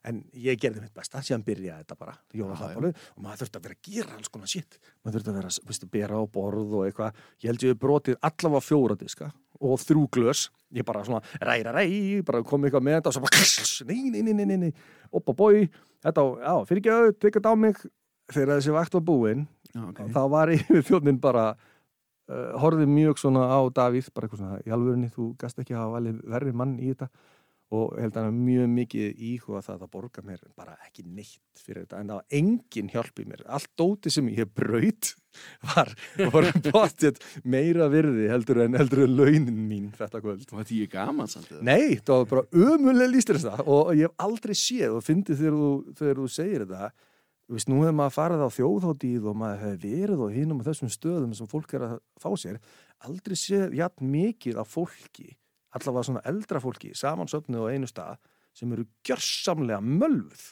en 0.05 0.19
ég 0.37 0.59
gerði 0.61 0.83
mitt 0.83 0.93
besta 0.93 1.23
síðan 1.25 1.45
byrjaði 1.45 1.81
þetta 1.81 1.97
bara, 1.97 2.13
jólahlaðbálu 2.37 2.91
og 2.93 3.23
maður 3.23 3.41
þurfti 3.41 3.59
að 3.59 3.65
vera 3.65 3.77
að 3.77 3.89
gera 3.89 4.17
alls 4.19 4.31
konar 4.33 4.51
shit. 4.51 4.77
Maður 5.01 5.17
þurfti 5.17 5.31
að 5.33 5.39
vera, 5.39 5.53
að 5.73 5.89
bera 5.95 6.21
á 6.21 6.23
borð 6.37 6.77
og 6.77 6.85
eitthvað. 6.85 7.23
Ég 7.41 7.49
held 7.49 7.65
ég 7.65 7.73
við 7.73 7.81
brotið 7.81 8.19
allavega 8.29 8.65
fjóra 8.67 8.99
diska 8.99 9.31
og 9.65 9.81
þrjú 9.81 10.05
glös. 10.13 10.45
Ég 10.75 10.85
bara 10.85 11.03
svona 11.07 11.23
ræra 11.41 11.73
ræ, 11.73 11.85
bara 12.27 12.43
kom 12.45 12.67
eitthvað 12.67 12.85
með 12.85 12.99
þetta 12.99 13.11
og 13.11 13.17
svo 13.17 13.25
bara 13.25 13.89
nei, 13.89 14.01
nei, 14.13 14.21
nei, 14.29 14.45
nei, 14.45 14.57
nei, 14.67 14.71
oppa 15.15 15.33
bói, 15.37 15.69
þetta 16.05 16.21
á, 16.21 16.27
já, 16.43 16.55
fyrir 16.69 16.83
ekki 16.83 16.93
að 16.93 17.11
tekja 17.23 17.45
á 17.49 17.53
mig. 17.57 17.85
Þegar 18.33 18.57
þessi 18.57 18.73
vakt 18.73 18.95
var 18.97 19.03
búin 19.05 19.43
Já, 19.69 19.83
ok. 19.85 19.99
þá 20.09 20.21
var 20.33 20.51
yfir 20.55 20.85
þjóðnin 20.87 21.19
bara 21.21 21.49
uh, 22.31 22.57
horfið 22.61 22.91
mjög 22.91 23.21
svona 23.21 23.47
á 23.49 23.59
Davíð 23.75 24.11
bara 24.15 24.27
eitthvað 24.27 24.43
svona, 24.43 24.59
í 24.65 24.75
alvörinni, 24.75 25.13
þú 25.13 25.31
gast 25.41 25.61
ekki 25.61 25.75
að 25.75 25.83
hafa 25.83 25.97
valið 25.99 26.21
verri 26.35 26.53
mann 26.55 26.77
í 26.79 26.91
þetta? 26.91 27.09
Og 27.75 27.95
held 27.97 28.17
að 28.21 28.27
mjög 28.37 28.67
mikið 28.75 29.21
íhuga 29.25 29.59
það 29.65 29.83
að 29.87 29.93
borga 29.95 30.21
mér 30.23 30.41
bara 30.55 30.75
ekki 30.85 31.01
neitt 31.01 31.63
fyrir 31.63 31.81
þetta 31.81 31.97
en 31.97 32.11
það 32.11 32.19
var 32.19 32.35
engin 32.37 32.91
hjálp 32.93 33.21
í 33.23 33.25
mér. 33.25 33.41
Allt 33.57 33.71
dóti 33.81 34.11
sem 34.13 34.27
ég 34.29 34.51
braut 34.53 35.09
var, 35.73 35.89
var 36.29 36.47
bóttið 36.67 37.17
meira 37.41 37.89
virði 37.91 38.29
heldur 38.29 38.61
en 38.67 38.77
heldur 38.77 39.01
en 39.07 39.17
launin 39.17 39.57
mín 39.65 39.89
þetta 39.97 40.21
kvöld. 40.21 40.45
Þú 40.45 40.61
hætti 40.61 40.83
ég 40.83 40.93
gaman 40.93 41.31
samt? 41.31 41.49
Nei, 41.65 41.97
það 42.05 42.21
var 42.21 42.31
bara 42.35 42.69
ömulega 42.69 43.09
lístir 43.11 43.41
það 43.41 43.65
og 43.65 43.91
ég 43.97 44.05
hef 44.07 44.29
aldrei 44.29 44.55
séð 44.61 44.99
og 44.99 45.03
fyndið 45.09 45.41
þegar 45.41 45.59
þú, 45.63 45.73
þegar 45.97 46.21
þú 46.21 46.29
segir 46.37 46.67
þetta 46.67 46.93
Þú 47.45 47.57
veist, 47.57 47.69
nú 47.69 47.79
hefur 47.83 47.97
maður 47.99 48.13
farið 48.15 48.41
á 48.41 48.49
þjóðhóttíð 48.55 49.25
og 49.29 49.35
maður 49.37 49.63
hefur 49.63 49.81
verið 49.85 50.21
á 50.25 50.27
hinum 50.33 50.61
og 50.61 50.65
þessum 50.65 50.89
stöðum 50.89 51.33
sem 51.37 51.49
fólk 51.49 51.75
er 51.77 51.83
að 51.85 51.97
fá 52.21 52.29
sér. 52.41 52.61
Aldrei 53.05 53.35
séð 53.37 53.75
jafn 53.77 54.09
mikið 54.09 54.61
af 54.63 54.71
fólki 54.73 55.35
allavega 55.75 56.07
svona 56.07 56.23
eldra 56.29 56.61
fólki 56.63 56.93
samansöfnuð 56.95 57.67
á 57.67 57.71
einu 57.73 57.89
stað 57.89 58.19
sem 58.55 58.71
eru 58.71 58.85
gjörsamlega 59.05 59.81
mölvuð. 59.83 60.45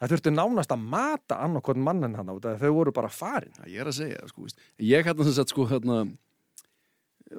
Það 0.00 0.14
þurfti 0.14 0.32
nánast 0.34 0.72
að 0.74 0.86
mata 0.94 1.38
annarkot 1.44 1.78
mannin 1.80 2.16
hann 2.18 2.32
á 2.32 2.34
þetta 2.34 2.56
þau 2.62 2.72
voru 2.78 2.94
bara 2.96 3.10
farin. 3.12 3.52
Já, 3.60 3.68
ég 3.70 3.84
er 3.84 3.90
að 3.90 3.98
segja, 4.00 4.24
sko, 4.28 4.46
veist. 4.46 4.64
Ég 4.82 5.06
hérna 5.06 5.26
sem 5.26 5.36
sagt, 5.36 5.52
sko, 5.52 5.68
hérna, 5.70 6.00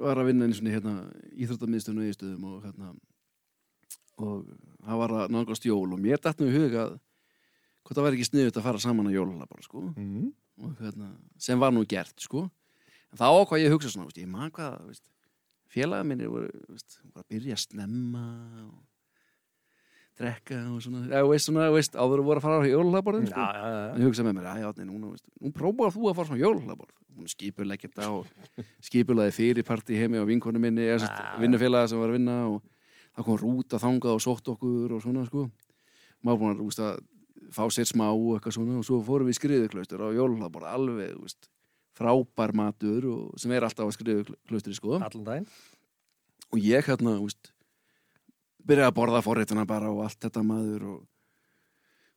var 0.05 0.21
að 0.21 0.29
vinna 0.29 0.47
einu 0.47 0.57
svona, 0.57 0.75
hérna, 0.77 0.93
íþróttamiðstöðum 1.35 1.99
og 1.99 2.07
eðistöðum 2.07 2.47
og, 2.51 2.61
hérna, 2.63 2.93
og 4.21 4.47
það 4.85 5.01
var 5.01 5.15
að 5.17 5.35
náttúrulega 5.35 5.71
jól 5.71 5.97
og 5.97 6.03
mér 6.05 6.23
dættum 6.23 6.49
í 6.49 6.55
huga 6.55 6.85
að 6.85 6.95
hvort 7.86 8.00
það 8.00 8.08
væri 8.08 8.20
ekki 8.20 8.30
sniðut 8.32 8.58
að 8.60 8.65
fara 8.65 8.82
saman 8.82 9.10
að 9.12 9.20
jólalala 9.20 9.50
bara, 9.50 9.65
sko, 9.65 9.84
mm. 9.94 10.32
hérna, 10.82 11.12
sem 11.42 11.62
var 11.62 11.74
nú 11.75 11.86
gert, 11.89 12.15
sko. 12.24 12.48
En 13.13 13.20
þá 13.22 13.27
ákvað 13.30 13.62
ég 13.62 13.70
að 13.70 13.77
hugsa 13.77 13.94
svona, 13.94 14.10
veist, 14.10 14.20
ég 14.24 14.32
man 14.32 14.51
hvað, 14.56 14.80
veist, 14.89 15.06
félaga 15.72 16.08
minni 16.08 16.27
voru, 16.32 16.50
veist, 16.72 17.00
voru 17.06 17.22
að 17.22 17.32
byrja 17.36 17.58
að 17.58 17.63
snemma 17.68 18.25
og 18.65 18.75
drekka 20.15 20.58
og 20.72 20.82
svona, 20.84 21.06
já, 21.12 21.22
veist, 21.30 21.50
svona, 21.50 21.70
veist, 21.75 21.98
áður 22.00 22.24
að 22.24 22.30
voru 22.32 22.42
að 22.42 22.48
fara 22.48 22.60
á 22.65 22.72
jólalalaborðin, 22.72 23.30
sko. 23.30 23.46
já, 23.46 23.62
já, 23.62 23.80
En 23.94 24.01
ég 24.01 24.10
hugsaði 24.10 24.27
með 24.30 24.38
mér, 24.39 24.51
já, 24.63 24.70
nei, 24.80 24.86
núna, 24.89 25.13
veist, 25.13 25.25
nú 25.39 25.54
prófaði 25.56 25.96
þú 25.96 26.10
að 26.10 26.20
fara 26.20 26.32
svona 26.32 26.44
jólahlaðborð. 26.44 27.01
Hún 27.15 27.32
skipulegði 27.32 27.89
þetta 27.89 28.08
og 28.12 28.63
skipulaði 28.84 29.36
fyrirparti 29.36 30.00
heimi 30.00 30.20
á 30.20 30.25
vinkonu 30.27 30.60
minni, 30.60 30.88
eða 30.88 31.04
sérst, 31.06 31.20
Já, 31.22 31.36
vinnufélaga 31.44 31.92
sem 31.92 32.01
var 32.01 32.12
að 32.12 32.18
vinna 32.18 32.38
og 32.50 32.58
það 33.15 33.27
kom 33.27 33.38
rúta 33.44 33.80
þangað 33.80 34.18
og 34.18 34.24
sótt 34.24 34.50
okkur 34.56 34.96
og 34.98 35.04
svona, 35.04 35.24
sko. 35.30 35.46
Maður 36.25 36.42
búin 36.42 36.51
að, 36.51 36.60
þú 36.60 36.68
veist, 36.72 36.84
að 36.84 37.04
fá 37.55 37.63
sér 37.71 37.88
smá 37.89 38.07
og 38.12 38.35
eitthvað 38.35 38.57
svona 38.57 38.79
og 38.79 38.88
svo 38.88 39.00
fórum 39.05 39.29
við 39.29 39.39
skriðuklaustur 39.39 40.03
á 40.03 40.09
jólahlaðborð, 40.15 40.69
alveg, 40.71 41.13
þú 41.15 41.25
veist, 41.25 41.50
frábær 41.95 42.53
matur 42.57 43.07
og, 43.13 43.25
sem 43.39 43.53
er 43.55 43.65
alltaf 43.67 43.88
á 43.88 43.95
skriðuklaustri, 43.95 44.75
sko. 44.75 45.00
allan 45.00 45.27
daginn 45.27 45.50
Og 46.53 46.62
ég 46.62 46.85
hérna, 46.88 47.17
veist, 47.19 47.51
byrjaði 48.65 48.91
að 48.91 48.97
borða 49.00 49.21
forréttuna 49.25 49.65
bara 49.67 49.91
og 49.91 50.03
allt 50.05 50.19
þetta 50.27 50.43
maður 50.45 50.88
og, 50.93 51.00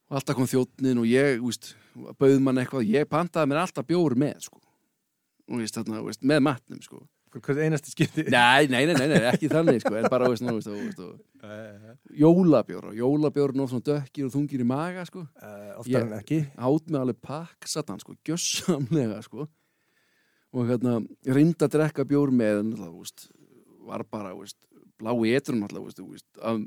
og 0.09 0.19
alltaf 0.21 0.39
kom 0.39 0.49
þjóttnin 0.51 1.01
og 1.03 1.09
ég, 1.09 1.39
veist, 1.43 1.73
bauð 2.21 2.41
mann 2.45 2.61
eitthvað, 2.63 2.89
ég 2.91 3.09
pantaði 3.11 3.51
mér 3.51 3.63
alltaf 3.65 3.87
bjór 3.89 4.17
með, 4.19 4.43
sko. 4.49 4.61
Og 5.49 5.63
veist, 5.63 6.25
með 6.29 6.45
matnum, 6.45 6.83
sko. 6.85 7.03
Hvað 7.33 7.61
einasti 7.67 7.93
skipti 7.93 8.25
Nei, 8.33 8.69
nei, 8.71 8.85
nei, 8.89 8.95
nei, 8.97 9.07
nei, 9.13 9.21
ekki 9.31 9.51
þannig, 9.53 9.83
sko, 9.85 9.95
en 10.01 10.09
bara, 10.13 10.29
veist, 10.33 10.45
nú, 10.45 10.57
veist, 10.57 10.71
og, 10.73 10.79
veist, 10.81 12.01
jólabjór 12.19 12.91
og 12.91 12.99
jólabjór 12.99 13.55
er 13.55 13.71
svona 13.71 13.87
dökkir 13.89 14.29
og 14.29 14.35
þungir 14.35 14.65
í 14.65 14.69
maga, 14.69 15.05
sko. 15.09 15.25
Uh, 15.39 15.73
oftar 15.83 16.07
en 16.07 16.15
ekki 16.19 16.41
Hátt 16.57 16.91
með 16.91 17.01
alveg 17.05 17.23
pakk, 17.29 17.69
satan, 17.71 18.03
sko, 18.03 18.17
gjössamlega, 18.29 19.21
sko. 19.27 19.49
Og 20.57 20.71
hérna, 20.71 20.99
reyndi 21.29 21.67
að 21.67 21.75
drekka 21.77 22.07
bjór 22.09 22.33
með, 22.35 22.63
en, 22.65 22.77
þú 22.81 22.93
veist, 22.97 23.29
var 23.89 24.07
bara, 24.09 24.33
veist, 24.39 24.59
blá 24.99 25.13
í 25.13 25.35
etrum 25.37 25.67
alltaf, 25.67 25.91
veist, 26.01 26.29
að, 26.41 26.65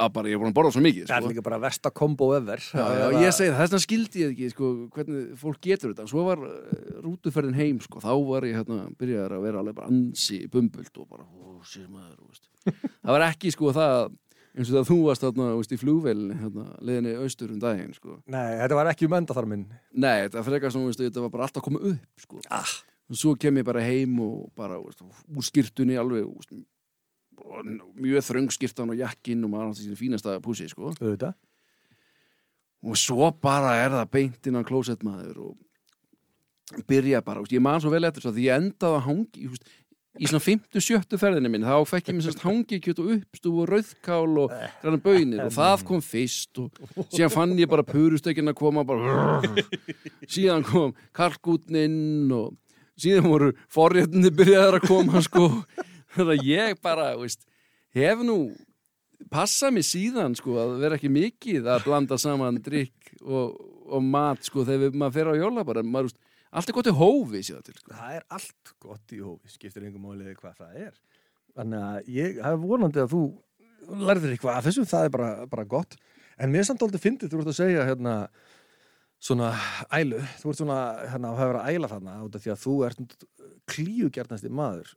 að 0.00 0.12
bara, 0.16 0.30
ég 0.30 0.38
er 0.38 0.42
búin 0.42 0.52
að 0.52 0.56
borða 0.56 0.72
svo 0.74 0.84
mikið, 0.84 1.06
Það 1.08 1.16
er 1.16 1.24
sko. 1.24 1.32
líka 1.34 1.44
bara 1.46 1.60
versta 1.62 1.92
kombo 2.00 2.30
ever 2.36 2.62
Já, 2.64 2.84
já, 2.96 3.04
ég 3.20 3.36
segi 3.36 3.50
það, 3.50 3.58
þess 3.60 3.74
vegna 3.74 3.82
skildi 3.84 4.24
ég 4.24 4.32
ekki, 4.34 4.50
sko, 4.54 4.70
hvernig 4.96 5.28
fólk 5.40 5.60
getur 5.66 5.92
þetta. 5.92 6.08
Svo 6.10 6.24
var 6.26 6.46
uh, 6.46 6.96
rútuferðin 7.04 7.58
heim, 7.60 7.82
sko, 7.84 8.02
þá 8.04 8.12
var 8.30 8.48
ég, 8.48 8.56
hérna, 8.60 8.88
byrjaði 9.00 9.38
að 9.38 9.46
vera 9.46 9.62
alveg 9.62 9.78
bara 9.78 9.92
ansi 9.92 10.40
bumbult 10.52 11.02
og 11.02 11.10
bara, 11.10 11.28
ó, 11.28 11.60
sér 11.68 11.86
maður. 11.92 12.42
Það 13.00 13.14
var 13.14 13.24
ekki, 13.24 13.52
sko, 13.54 13.70
það, 13.72 14.10
eins 14.56 14.70
og 14.70 14.76
það 14.76 14.88
þú 14.88 14.98
varst 15.06 15.24
þarna, 15.24 15.48
veist, 15.58 15.74
í 15.74 15.80
flugvelni 15.80 16.36
hérna, 16.40 16.66
leðinni 16.84 17.14
austur 17.22 17.52
um 17.54 17.60
daginn, 17.62 17.92
sko 17.96 18.18
Nei, 18.30 18.58
þetta 18.60 18.78
var 18.78 18.90
ekki 18.90 19.06
um 19.06 19.16
endaþarminn 19.20 19.66
Nei, 19.94 20.26
þetta 20.26 20.44
frekar 20.46 20.74
svona, 20.74 20.90
veist, 20.90 21.02
þetta 21.02 21.24
var 21.24 21.32
bara 21.34 21.46
alltaf 21.46 21.62
að 21.62 21.66
koma 21.68 21.82
upp, 21.92 22.24
sko 22.24 22.42
ah. 22.58 22.74
svo 23.22 23.36
kem 23.40 23.60
ég 23.60 23.68
bara 23.68 23.84
heim 23.84 24.18
og 24.24 24.50
bara, 24.58 24.80
veist, 24.82 25.04
úr 25.06 25.46
skýrtunni 25.46 25.98
alveg 26.00 26.26
veist, 26.26 26.56
mjög 28.00 28.26
þröng 28.26 28.52
skýrtan 28.54 28.92
og 28.94 29.00
jakkinn 29.00 29.44
og 29.46 29.52
maður 29.52 29.72
átti 29.72 29.86
síðan 29.86 30.00
fínasta 30.00 30.36
púsi, 30.44 30.68
sko. 30.70 30.92
Og 32.80 32.96
svo 32.96 33.28
bara 33.42 33.74
er 33.82 33.92
það 33.92 34.12
beint 34.14 34.48
innan 34.48 34.64
klósettmaður 34.64 35.42
og 35.50 36.86
byrja 36.88 37.20
bara, 37.26 37.42
ég 37.50 37.62
man 37.62 37.80
svo 37.82 37.90
vel 37.92 38.06
eftir 38.06 38.24
svo 38.24 38.32
því 38.34 38.46
ég 38.46 38.62
endaði 38.62 38.98
að 38.98 39.06
hangi 39.08 39.48
veist, 39.50 39.70
í 40.18 40.26
svona 40.26 40.42
50-70 40.42 41.20
ferðinni 41.20 41.50
minn 41.52 41.66
þá 41.66 41.76
fekk 41.86 42.10
ég 42.10 42.16
mér 42.16 42.26
sérst 42.26 42.42
hangikjöt 42.42 43.02
og 43.02 43.10
uppstú 43.14 43.52
og 43.62 43.68
rauðkál 43.70 44.40
og 44.42 44.54
grann 44.82 45.02
bönir 45.04 45.44
og 45.44 45.52
það 45.54 45.84
kom 45.86 46.02
fyrst 46.02 46.62
og 46.62 46.80
síðan 47.12 47.34
fann 47.34 47.54
ég 47.60 47.70
bara 47.70 47.86
purustökin 47.86 48.50
að 48.50 48.58
koma 48.58 48.84
bara 48.86 49.38
síðan 50.34 50.66
kom 50.66 50.96
kalkútninn 51.16 52.26
og 52.34 52.56
síðan 53.00 53.30
voru 53.30 53.52
forréttinni 53.70 54.34
byrjaðar 54.34 54.80
að 54.80 54.90
koma 54.90 55.22
sko 55.24 55.46
þannig 56.16 56.40
að 56.40 56.50
ég 56.50 56.82
bara, 56.82 57.12
veist 57.20 57.46
hef 57.96 58.24
nú 58.26 58.38
passa 59.30 59.70
mig 59.74 59.84
síðan 59.86 60.36
sko 60.38 60.56
að 60.62 60.76
vera 60.84 60.96
ekki 60.98 61.10
mikið 61.12 61.68
að 61.68 61.86
blanda 61.86 62.18
saman 62.20 62.60
drikk 62.64 63.12
og, 63.20 63.58
og 63.90 64.04
mat 64.06 64.42
sko 64.46 64.64
þegar 64.68 64.96
maður 64.96 65.16
fer 65.18 65.30
á 65.30 65.34
jóla 65.42 65.66
bara 65.66 65.84
maður, 65.84 66.10
veist, 66.10 66.20
allt 66.50 66.70
er 66.70 66.78
gott 66.78 66.90
í 66.90 66.96
hófi 66.96 67.42
síðan 67.46 67.66
til 67.66 67.76
sko. 67.76 67.94
Það 67.94 68.16
er 68.16 68.26
allt 68.38 68.72
gott 68.82 69.14
í 69.14 69.20
hófi, 69.22 69.52
skiptir 69.52 69.86
einhver 69.86 70.02
máli 70.02 70.34
hvað 70.38 70.62
það 70.62 70.78
er. 70.86 70.94
Þannig 71.58 71.84
að 71.90 72.14
ég 72.14 72.40
hef 72.46 72.62
vonandi 72.62 73.02
að 73.02 73.12
þú 73.14 73.24
lærðir 74.00 74.34
eitthvað 74.36 74.56
af 74.56 74.66
þessu, 74.68 74.86
það 74.88 75.06
er 75.06 75.12
bara, 75.16 75.30
bara 75.50 75.66
gott. 75.68 75.98
En 76.40 76.52
mér 76.52 76.62
er 76.62 76.70
samt 76.70 76.82
aldrei 76.86 77.02
fyndið, 77.02 77.32
þú 77.32 77.42
ert 77.42 77.52
að 77.52 77.58
segja 77.58 77.86
hérna 77.88 78.14
svona 79.20 79.50
ælu, 79.92 80.22
þú 80.40 80.52
ert 80.52 80.60
svona 80.62 80.80
hérna 81.10 81.30
að 81.30 81.40
hafa 81.40 81.50
verið 81.50 81.60
að 81.60 81.74
æla 81.74 81.90
þarna 81.90 82.14
því 82.40 82.52
að 82.54 82.62
þú 82.62 82.76
ert 82.86 83.26
klíugjarnasti 83.70 84.52
maður 84.56 84.94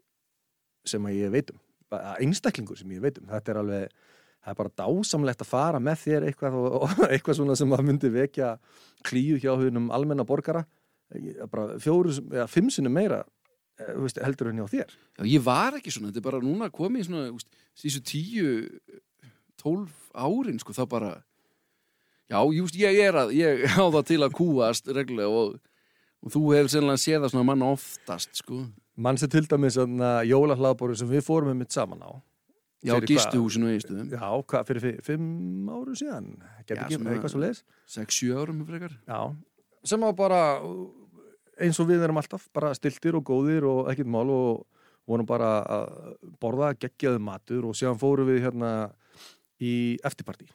sem 0.88 1.06
að 1.10 1.20
ég 1.20 1.34
veitum, 1.34 1.60
einstaklingur 1.94 2.80
sem 2.80 2.92
ég 2.96 3.04
veitum. 3.04 3.28
Þetta 3.30 3.54
er 3.54 3.60
alveg, 3.62 3.94
það 4.44 4.54
er 4.54 4.60
bara 4.62 4.74
dásamlegt 4.84 5.44
að 5.46 5.52
fara 5.52 5.84
með 5.84 6.02
þér 6.06 6.28
eitthvað 6.30 6.58
og, 6.60 6.96
eitthvað 7.12 7.40
svona 7.40 7.60
sem 7.60 7.76
að 7.76 7.86
myndi 7.90 8.12
vekja 8.14 8.56
klíu 9.06 9.38
hjá 9.42 9.54
húnum 9.60 9.92
almenna 9.96 10.26
borgara. 10.28 10.66
Bara 11.52 11.78
fjóru, 11.82 12.14
eða 12.34 12.50
fimm 12.50 12.72
sinni 12.74 12.90
meira 12.90 13.22
veist, 13.98 14.20
heldur 14.22 14.52
en 14.52 14.62
hjá 14.62 14.70
þér. 14.70 14.94
Já, 15.18 15.26
ég 15.28 15.44
var 15.46 15.78
ekki 15.78 15.94
svona, 15.94 16.12
þetta 16.12 16.22
er 16.22 16.28
bara 16.28 16.42
núna 16.44 16.70
komið 16.74 17.08
svona, 17.08 17.26
veist, 17.34 17.60
sísu 17.78 18.02
tíu 18.06 18.54
tólf 19.60 20.10
árin, 20.14 20.60
sko, 20.62 20.76
þá 20.76 20.84
bara 20.92 21.12
já, 22.32 22.40
just, 22.56 22.78
ég 22.80 23.00
er 23.08 23.18
að 23.24 23.34
ég 23.38 23.66
á 23.80 23.86
það 23.86 24.08
til 24.12 24.22
að 24.26 24.38
kúast 24.38 24.90
reglulega 24.94 25.42
og, 25.44 25.58
og 26.24 26.36
þú 26.36 26.46
hefur 26.56 26.74
sennilega 26.74 27.04
séð 27.04 27.26
það 27.26 27.36
svona 27.36 27.50
mann 27.52 27.68
oftast, 27.68 28.34
sko 28.44 28.64
mann 28.98 29.18
sem 29.18 29.30
til 29.30 29.46
dæmis 29.50 29.78
jólahlaðbóri 29.78 30.96
sem 31.00 31.10
við 31.10 31.24
fórum 31.26 31.50
með 31.54 31.62
mitt 31.64 31.72
saman 31.76 32.04
á? 32.06 32.12
Já, 32.84 32.98
Fyrir 33.00 33.14
gistuhúsinu 33.14 33.70
í 33.72 33.80
stuðum 33.80 34.10
Já, 34.12 34.28
hvað, 34.44 34.66
fyrir 34.68 34.82
fi- 34.84 35.02
fimm 35.06 35.70
áru 35.72 35.94
síðan? 35.96 36.26
Já, 36.68 36.76
ekki 36.76 36.98
svona- 36.98 37.14
eitthvað 37.16 37.32
svo 37.32 37.40
leiðis 37.40 37.64
6-7 37.88 38.34
árum 38.42 38.66
frekar. 38.68 38.98
Já, 39.08 39.20
sem 39.88 40.00
var 40.04 40.14
bara 40.14 40.42
eins 41.64 41.80
og 41.80 41.88
við 41.88 42.04
erum 42.04 42.18
alltaf 42.20 42.50
bara 42.54 42.74
stiltir 42.76 43.16
og 43.16 43.24
góðir 43.24 43.64
og 43.70 43.88
ekkert 43.94 44.10
mál 44.12 44.28
og 44.30 44.66
vorum 45.08 45.26
bara 45.28 45.64
að 45.64 46.18
borða 46.42 46.74
geggjaðu 46.76 47.20
matur 47.24 47.66
og 47.70 47.76
síðan 47.76 48.00
fórum 48.00 48.28
við 48.28 48.42
hérna 48.48 48.92
í 49.62 49.98
eftirparti 50.04 50.48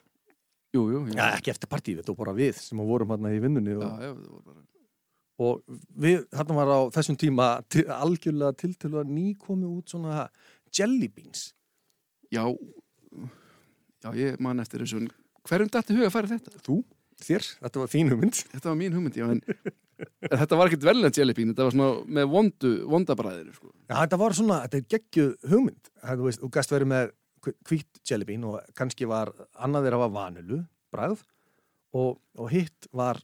Jú, 0.76 0.82
jú, 0.92 0.98
Já, 1.16 1.30
ekki 1.38 1.48
eftirparti, 1.54 1.94
þetta 1.96 2.12
var 2.12 2.26
bara 2.26 2.36
við 2.36 2.58
sem 2.60 2.76
vorum 2.76 3.08
hérna 3.08 3.32
í 3.32 3.40
vinnunni 3.40 3.72
já, 3.72 3.78
og, 3.80 4.02
já, 4.04 4.12
það 4.12 4.32
var 4.34 4.42
bara 4.44 4.60
og 5.38 5.62
við, 5.94 6.24
þarna 6.35 6.59
var 6.59 6.72
á 6.74 6.81
þessum 6.98 7.18
tíma 7.20 7.48
til, 7.70 7.87
algjörlega 7.92 8.59
tiltölu 8.59 9.01
að 9.03 9.14
ný 9.14 9.27
komið 9.38 9.74
út 9.79 9.94
svona 9.94 10.29
jelly 10.74 11.09
beans 11.12 11.53
Já, 12.29 12.44
já, 14.05 14.11
ég 14.18 14.40
man 14.44 14.61
eftir 14.61 14.85
þessu 14.85 15.07
hverjum 15.48 15.70
dætti 15.72 15.96
huga 15.96 16.11
að 16.11 16.16
færa 16.16 16.33
þetta? 16.35 16.62
Þú, 16.66 16.81
þér, 17.24 17.46
þetta 17.62 17.83
var 17.83 17.92
þín 17.94 18.11
hugmynd 18.12 18.40
Þetta 18.51 18.68
var 18.68 18.81
mín 18.81 18.98
hugmynd, 18.98 19.16
já, 19.16 19.29
en 19.33 19.77
en 19.98 20.38
þetta 20.38 20.59
var 20.59 20.68
ekkert 20.70 20.87
velnætt 20.87 21.18
jellybean, 21.18 21.53
þetta 21.53 21.66
var 21.66 21.74
svona 21.74 22.18
með 22.18 22.29
vondu, 22.31 22.72
vondabræðinu, 22.92 23.55
sko. 23.57 23.72
Já, 23.88 23.96
þetta 23.96 24.18
var 24.20 24.37
svona, 24.38 24.59
þetta 24.66 24.79
er 24.79 24.87
geggjuð 24.94 25.33
hugmynd 25.53 25.90
Það, 26.03 26.20
þú 26.20 26.29
veist, 26.29 26.42
þú 26.42 26.51
gæst 26.59 26.74
verið 26.74 26.92
með 26.92 27.11
hvít 27.68 28.01
jelly 28.11 28.29
bean 28.29 28.46
og 28.48 28.59
kannski 28.79 29.09
var 29.09 29.33
annað 29.57 29.88
þeirra 29.88 30.01
var 30.05 30.14
vanilu, 30.14 30.61
bræð 30.94 31.22
og, 31.96 32.18
og 32.38 32.51
hitt 32.53 32.88
var 32.94 33.20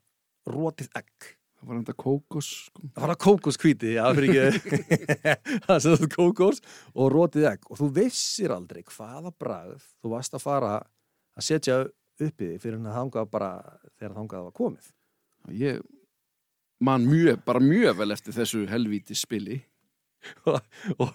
rótið 0.49 0.91
egg 0.99 1.33
var 1.69 1.81
enda 1.81 1.95
kókos, 1.97 2.51
sko. 2.69 2.85
Það 2.95 3.05
var 3.05 3.13
að 3.15 3.21
kókoskvíti, 3.25 3.93
já, 3.97 4.05
fyrir 4.17 4.41
ekki 4.45 4.79
það 5.67 5.87
þetta 5.89 6.11
kókos 6.15 6.63
og 6.95 7.13
rótið 7.15 7.49
egg 7.53 7.69
og 7.71 7.81
þú 7.81 7.91
vissir 7.99 8.55
aldrei 8.55 8.83
hvaða 8.89 9.35
bræð 9.41 9.77
þú 10.03 10.15
varst 10.15 10.37
að 10.37 10.45
fara 10.45 10.73
að 11.35 11.49
setja 11.49 11.83
upp 11.85 12.23
í 12.23 12.31
því 12.31 12.63
fyrir 12.63 12.79
en 12.79 12.91
að 12.91 12.99
þangað 13.01 13.31
bara 13.33 13.53
þegar 13.99 14.19
þangað 14.21 14.49
var 14.49 14.57
komið 14.61 14.93
Ég 15.53 15.83
man 16.85 17.05
mjög, 17.05 17.43
bara 17.45 17.61
mjög 17.61 17.99
vel 17.99 18.15
eftir 18.15 18.35
þessu 18.37 18.65
helvíti 18.69 19.17
spili. 19.17 19.59
og, 20.49 20.61
og 21.03 21.11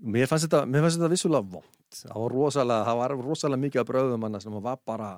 mér 0.00 0.28
fannst 0.30 0.46
þetta, 0.46 0.64
mér 0.66 0.84
fannst 0.84 1.00
þetta 1.00 1.12
vissulega 1.12 1.52
vond 1.56 1.76
það 1.90 2.14
var 2.14 2.34
rosalega, 2.34 2.86
það 2.86 3.00
var 3.00 3.14
rosalega 3.18 3.62
mikið 3.64 3.82
af 3.82 3.88
bröðum 3.88 4.26
hann 4.26 4.40
sem 4.42 4.58
var 4.62 4.78
bara 4.86 5.10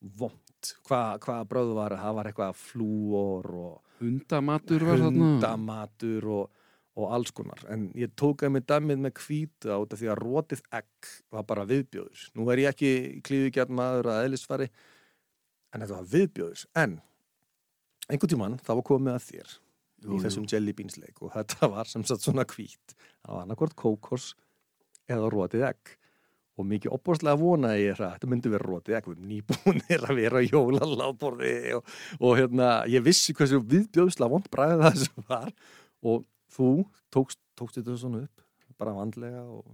vond 0.00 0.72
hvað 0.88 1.20
hva 1.24 1.36
bröðu 1.48 1.76
var, 1.76 1.96
það 2.00 2.16
var 2.18 2.30
eitthvað 2.30 2.58
flúor 2.60 3.50
og 3.60 4.00
Hundamatur 4.00 4.84
var 4.88 5.02
þarna. 5.02 5.26
hundamatur 5.34 6.28
og, 6.32 6.62
og 6.96 7.12
alls 7.16 7.32
konar, 7.36 7.60
en 7.72 7.90
ég 7.98 8.14
tók 8.16 8.46
að 8.46 8.54
mig 8.54 8.64
dæmið 8.68 9.02
með 9.04 9.20
hvíta 9.20 9.76
út 9.82 9.92
af 9.92 10.00
því 10.00 10.08
að 10.12 10.22
rótið 10.22 10.62
egg 10.80 11.10
var 11.36 11.44
bara 11.48 11.66
viðbjóður. 11.68 12.22
Nú 12.36 12.48
er 12.52 12.62
ég 12.64 12.72
ekki 12.72 13.20
klíðugjart 13.28 13.72
maður 13.76 14.12
að 14.14 14.24
eðlisfari 14.28 14.70
en 14.70 15.84
þetta 15.84 15.98
var 15.98 16.08
viðbjóður. 16.14 16.64
En 16.80 16.96
einhvern 18.10 18.32
tímann 18.32 18.58
það 18.64 18.80
var 18.80 18.88
komið 18.90 19.16
að 19.16 19.26
þér 19.28 19.56
Jú, 20.00 20.14
í 20.16 20.20
þessum 20.24 20.46
jelly 20.48 20.74
beans 20.76 20.96
leik 21.00 21.20
og 21.20 21.34
þetta 21.34 21.68
var 21.74 21.88
sem 21.90 22.04
sagt 22.08 22.24
svona 22.24 22.46
hvít 22.48 22.94
það 22.96 23.34
var 23.34 23.42
annarkvort 23.44 23.76
kókors 23.78 24.30
eða 25.10 25.28
rótið 25.32 25.66
egg 25.68 25.92
og 26.60 26.68
mikið 26.70 26.94
opbórslega 26.96 27.40
vonaði 27.40 27.86
ég 27.86 28.00
að 28.00 28.14
þetta 28.14 28.30
myndi 28.30 28.52
vera 28.52 28.68
rótið 28.68 28.98
erum 29.00 29.24
nýbúnir 29.30 30.04
að 30.06 30.20
vera 30.20 30.42
jólaláborði 30.44 31.54
og, 31.78 31.94
og 32.20 32.36
hérna 32.38 32.70
ég 32.92 33.04
vissi 33.06 33.34
hversu 33.36 33.62
viðbjóðslega 33.64 34.32
vond 34.34 34.50
bræði 34.52 34.78
það 34.84 35.00
sem 35.04 35.26
var. 35.30 35.50
Og 36.00 36.24
þú 36.54 36.70
tókst, 37.12 37.40
tókst 37.58 37.80
þetta 37.80 37.98
svona 38.00 38.24
upp 38.26 38.46
bara 38.80 38.96
vandlega 38.96 39.42
og 39.44 39.64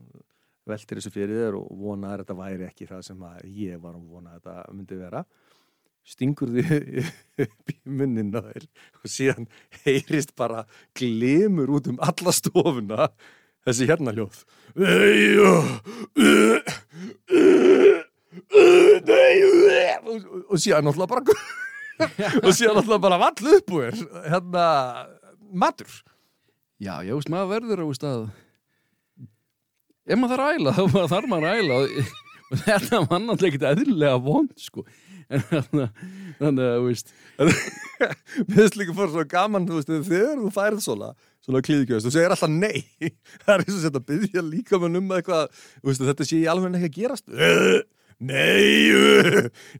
veltir 0.66 0.98
þessu 0.98 1.12
fyrir 1.14 1.38
þér 1.38 1.58
og 1.60 1.66
vonaði 1.78 2.16
að 2.16 2.22
þetta 2.24 2.38
væri 2.40 2.66
ekki 2.66 2.88
það 2.90 3.04
sem 3.06 3.26
ég 3.54 3.82
var 3.82 3.94
að 3.94 4.08
vona 4.10 4.38
þetta 4.38 4.56
myndi 4.74 4.98
vera. 4.98 5.22
Stingur 6.06 6.52
því 6.54 7.04
upp 7.46 7.72
í 7.72 7.76
munnin 7.98 8.34
og 8.38 9.08
síðan 9.10 9.48
heyrist 9.84 10.34
bara 10.38 10.64
glimur 10.98 11.72
út 11.78 11.90
um 11.90 11.98
alla 12.02 12.34
stofuna 12.34 13.08
þessi 13.66 13.88
hérna 13.90 14.14
hljóð. 14.16 14.42
Og, 20.46 20.58
síðan 20.60 20.86
náttúrulega 20.86 21.10
bara 21.10 21.22
og 22.44 22.52
síðan 22.52 22.76
náttúrulega 22.76 23.04
bara 23.06 23.20
vall 23.20 23.54
upp 23.56 23.72
úr 23.76 23.96
hérna 24.26 24.66
matur. 25.52 25.90
Já, 26.76 27.00
ég 27.06 27.16
veist, 27.16 27.30
maður 27.32 27.54
verður 27.54 27.86
á 27.88 27.88
stað 27.96 28.26
ef 30.06 30.20
maður 30.20 30.36
þarf 30.36 30.46
að 30.46 30.60
æla 30.60 30.74
þá 30.76 30.82
þarf 31.12 31.28
maður 31.30 31.48
að 31.48 31.60
æla 31.62 31.78
og, 31.80 32.12
þetta 32.62 33.00
var 33.08 33.22
náttúrulega 33.24 33.48
ekkert 33.50 33.68
eðlilega 33.72 34.22
vond 34.22 34.52
sko 34.60 34.84
þannig 35.30 36.62
að, 36.62 36.76
þú 36.76 36.84
veist 36.86 37.08
Mér 38.46 38.60
finnst 38.60 38.76
líka 38.78 38.94
fyrir 38.94 39.12
svo 39.14 39.24
gaman, 39.30 39.66
þú 39.68 39.74
veist, 39.78 39.90
þegar 40.08 40.40
þú 40.42 40.50
færið 40.54 40.82
svona, 40.84 41.08
svona 41.44 41.62
klíðgjöðst, 41.66 42.06
þú 42.06 42.12
segir 42.14 42.34
alltaf 42.34 42.52
nei. 42.52 42.78
Það 43.42 43.52
er 43.54 43.64
eins 43.64 43.78
og 43.78 43.84
þetta 43.86 44.02
byggja 44.12 44.42
líka 44.46 44.80
með 44.82 44.98
um 45.00 45.14
eitthvað, 45.16 45.44
þú 45.80 45.90
veist, 45.90 46.04
þetta 46.10 46.28
sé 46.28 46.36
ég 46.42 46.52
alveg 46.52 46.78
ekki 46.78 46.90
að 46.90 46.98
gerast. 47.00 47.26
Nei, 48.16 48.88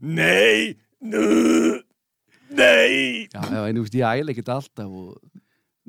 nei, 0.04 0.76
nei. 2.52 3.24
Já, 3.32 3.40
en 3.40 3.78
þú 3.78 3.84
veist, 3.86 3.96
ég 3.96 4.04
æla 4.04 4.34
ekkert 4.34 4.50
alltaf 4.52 4.90
og 4.92 5.14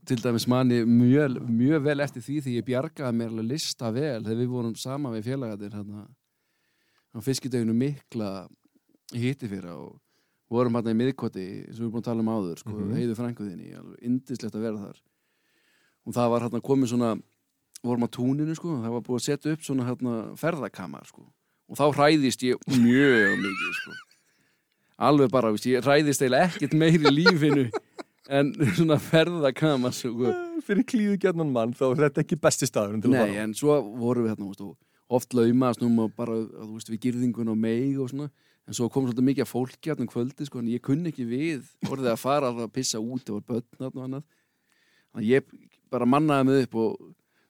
til 0.07 0.21
dæmis 0.23 0.45
manni 0.47 0.77
mjög, 0.87 1.41
mjög 1.51 1.83
vel 1.83 1.99
eftir 2.05 2.23
því 2.23 2.37
því 2.45 2.53
ég 2.55 2.67
bjargaði 2.67 3.17
mér 3.19 3.33
alveg 3.33 3.49
lista 3.51 3.91
vel 3.91 4.21
þegar 4.23 4.39
við 4.39 4.53
vorum 4.53 4.77
sama 4.79 5.11
við 5.11 5.27
félagarnir 5.27 5.75
hérna 5.75 6.05
á 7.11 7.19
fiskideginu 7.25 7.75
mikla 7.75 8.29
hitti 9.13 9.47
fyrir 9.47 9.71
og 9.73 9.99
vorum 10.51 10.75
hérna 10.79 10.93
í 10.93 10.97
miðkoti 10.99 11.45
sem 11.67 11.77
við 11.77 11.81
erum 11.85 11.91
búin 11.95 12.03
að 12.03 12.09
tala 12.09 12.23
um 12.23 12.31
áður 12.31 12.59
sko, 12.61 12.71
Mhm. 12.71 12.93
heiðu 12.95 13.15
frænguðinni, 13.19 13.73
alveg 13.77 13.99
indislegt 14.01 14.55
að 14.55 14.61
vera 14.67 14.77
þar 14.77 14.97
og 16.07 16.13
það 16.13 16.29
var 16.31 16.41
hérna 16.47 16.61
komið 16.63 16.87
svona 16.93 17.21
vorum 17.83 18.03
á 18.07 18.09
túninu 18.09 18.55
sko, 18.55 18.77
það 18.83 18.91
var 18.95 19.01
búið 19.01 19.19
að 19.19 19.27
setja 19.27 19.51
upp 19.53 19.61
svona 19.61 19.85
hérna 19.87 20.35
ferðakamar 20.39 21.05
sko 21.07 21.25
og 21.69 21.75
þá 21.77 21.85
hræðist 21.93 22.43
ég 22.47 22.55
mjög 22.67 23.37
mikið 23.43 23.73
sko. 23.81 23.91
alveg 24.99 25.29
bara, 25.31 25.51
veist, 25.51 25.65
ég 25.67 25.83
hræðist 25.83 26.21
eiginlega 26.23 26.47
ekkert 26.49 26.73
meiri 26.73 27.11
lífinu 27.11 27.69
en 28.29 28.53
svona 28.75 28.97
ferðakama 28.99 29.91
sko. 29.93 30.31
Fyrir 30.65 30.83
klíðu 30.83 31.17
gjarnan 31.21 31.51
mann 31.51 31.73
þá 31.73 31.91
er 31.91 32.09
þetta 32.09 32.23
ekki 32.23 32.39
besti 32.41 32.65
staður 32.67 32.97
Nei, 33.07 33.35
en 33.37 33.53
svo 33.53 33.77
vorum 33.99 34.25
við 34.25 34.33
hérna 34.35 34.47
og 34.49 34.75
oft 35.07 35.33
laumast 35.37 35.81
nú 35.83 35.89
og 36.03 36.13
bara 36.15 36.35
þú 36.35 36.73
veist, 36.75 36.91
við 36.91 37.03
girðingun 37.07 37.53
og 37.53 37.59
meig 37.59 37.99
og 38.01 38.11
svona 38.11 38.29
en 38.67 38.75
svo 38.75 38.89
kom 38.91 39.05
svolítið 39.07 39.27
mikið 39.29 39.47
fólki 39.47 39.91
hérna 39.91 40.03
um 40.03 40.09
kvöldi 40.11 40.47
sko, 40.47 40.59
en 40.59 40.71
ég 40.71 40.83
kunni 40.83 41.13
ekki 41.13 41.27
við 41.27 41.69
orðið 41.87 42.11
að 42.11 42.19
fara 42.19 42.51
að 42.51 42.65
pissa 42.75 42.99
út 42.99 43.29
og 43.31 43.45
börn 43.47 43.87
og 43.87 44.01
annað. 44.03 44.25
Þannig 45.13 45.23
að 45.23 45.29
ég 45.29 45.53
bara 45.93 46.09
mannaði 46.09 46.49
mig 46.49 46.67
upp 46.67 46.75
og 46.83 46.97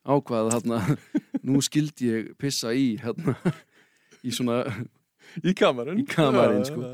ákvaði 0.08 0.54
hérna 0.54 0.82
nú 1.48 1.64
skildi 1.66 2.12
ég 2.12 2.30
pissa 2.38 2.74
í 2.74 2.94
hérna 3.02 3.34
í 4.22 4.34
svona 4.34 4.62
Í 5.44 5.52
kamarinn. 5.58 6.00
Í 6.00 6.06
kamarinn, 6.08 6.64
sko. 6.66 6.94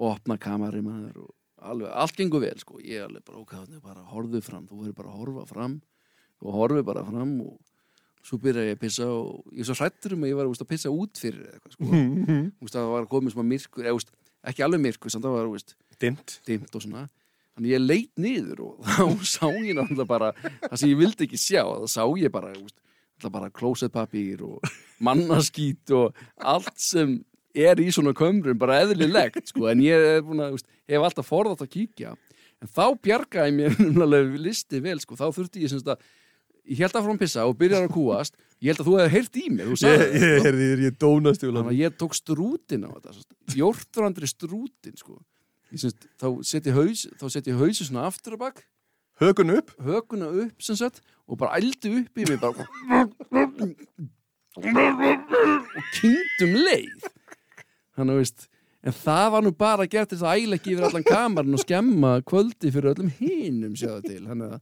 og 0.00 0.06
opna 0.14 0.38
kamari 0.40 0.80
maður 0.82 1.26
og 1.26 1.34
alveg, 1.60 1.90
allt 1.92 2.16
gengur 2.16 2.42
vel 2.42 2.56
sko, 2.60 2.78
ég 2.80 3.04
alveg 3.04 3.24
bara 3.26 3.42
ókvæðan 3.42 3.82
bara 3.84 4.04
horfðu 4.12 4.40
fram, 4.44 4.66
þú 4.68 4.80
verður 4.80 4.96
bara 4.96 5.10
að 5.12 5.18
horfa 5.20 5.46
fram 5.50 5.74
og 6.40 6.56
horfi 6.56 6.84
bara 6.86 7.04
fram 7.04 7.34
og 7.44 7.58
svo 8.26 8.38
byrja 8.40 8.66
ég 8.68 8.76
að 8.76 8.82
pissa 8.82 9.06
og 9.08 9.54
ég 9.54 9.62
er 9.62 9.68
svo 9.68 9.76
hrættur 9.78 10.16
um 10.16 10.26
að 10.26 10.32
ég 10.32 10.40
var 10.40 10.50
úst, 10.50 10.64
að 10.64 10.70
pissa 10.72 10.92
út 10.92 11.20
fyrir 11.20 11.46
eitthvað 11.54 11.76
sko, 11.76 11.88
úst, 12.66 12.74
það 12.74 12.90
var 12.92 13.08
komið 13.10 13.34
smá 13.34 13.46
myrkur 13.52 13.86
eða, 13.86 13.96
úst, 13.96 14.12
ekki 14.50 14.64
alveg 14.66 14.84
myrkur, 14.84 15.12
samt 15.12 15.26
það 15.26 15.38
var 15.38 15.48
Dimt 16.48 16.76
og 16.76 16.84
svona. 16.84 17.06
Þannig 17.56 17.74
ég 17.74 17.82
leit 17.84 18.12
niður 18.20 18.62
og 18.68 18.84
þá 18.88 19.24
sá 19.26 19.46
ég 19.48 19.74
náttúrulega 19.76 20.08
bara 20.08 20.30
það 20.42 20.76
sem 20.82 20.92
ég 20.92 21.00
vildi 21.00 21.26
ekki 21.26 21.40
sjá, 21.40 21.64
það 21.64 21.90
sá 21.96 22.04
ég 22.20 22.32
bara 22.32 22.54
bara 23.34 23.50
klósetpapír 23.52 24.44
og 24.46 24.70
mannaskít 25.04 25.92
og 25.92 26.16
allt 26.36 26.76
sem 26.80 27.18
er 27.52 27.80
í 27.82 27.90
svona 27.92 28.14
kömrum 28.16 28.56
bara 28.60 28.78
eðlilegt 28.84 29.50
sko, 29.50 29.66
en 29.68 29.82
ég 29.84 29.96
er 29.96 30.20
að, 30.22 30.56
úst, 30.56 30.68
hef 30.88 31.04
alltaf 31.04 31.28
forðátt 31.28 31.64
að 31.66 31.72
kíkja. 31.74 32.14
En 32.60 32.68
þá 32.68 32.86
bjargaði 33.00 33.56
mér 33.56 33.76
listi 34.46 34.80
vel, 34.84 34.98
sko, 35.00 35.16
þá 35.16 35.28
þurfti 35.36 35.64
ég 35.64 35.72
semst 35.72 35.88
að 35.88 36.04
ég 36.70 36.80
held 36.84 36.94
að 36.94 37.06
frá 37.06 37.12
að 37.14 37.20
pissa 37.24 37.46
og 37.48 37.58
byrjar 37.60 37.86
að 37.86 37.94
kúast 37.96 38.36
ég 38.60 38.70
held 38.70 38.82
að 38.82 38.88
þú 38.88 38.96
hefði 39.00 39.14
heyrt 39.16 39.38
í 39.40 39.44
mér 39.50 39.70
Ég, 39.70 39.84
ég, 39.84 40.22
ég, 40.22 40.60
ég, 40.62 40.84
ég 40.86 40.98
dónast 41.00 41.44
þannig 41.44 41.70
að 41.72 41.80
ég 41.80 41.96
tók 41.98 42.16
strútin 42.18 42.86
á 42.86 42.90
þetta 42.94 43.56
jórtrandri 43.58 44.28
strútin 44.30 44.96
sko. 44.98 45.18
Ég 45.70 45.82
semst, 45.82 46.06
þá 46.18 46.28
þá 47.20 47.26
setja 47.30 47.56
hausi 47.58 47.86
svona 47.86 48.06
aftur 48.08 48.36
að 48.36 48.42
bak. 48.44 48.62
Högun 49.20 49.52
upp? 49.54 49.74
Hökuna 49.84 50.30
upp 50.44 50.64
sem 50.64 50.78
sagt 50.78 51.02
og 51.28 51.38
bara 51.40 51.60
ældi 51.60 51.92
upp 52.00 52.18
í 52.18 52.26
mig 52.26 52.40
bara. 52.40 52.66
Og 54.56 55.90
kynntum 55.94 56.56
leið. 56.56 57.10
Þannig 57.94 58.14
að 58.14 58.22
veist 58.22 58.48
en 58.80 58.96
það 58.96 59.26
var 59.34 59.44
nú 59.44 59.52
bara 59.60 59.86
gert 59.90 60.14
þess 60.14 60.24
að 60.24 60.40
æla 60.40 60.56
ekki 60.56 60.72
yfir 60.72 60.86
allan 60.88 61.04
kamarinn 61.04 61.56
og 61.58 61.62
skemma 61.62 62.14
kvöldi 62.24 62.72
fyrir 62.72 62.94
öllum 62.94 63.10
hinum 63.18 63.74
sjáðu 63.76 64.06
til. 64.08 64.22
Þannig 64.24 64.54
að 64.56 64.60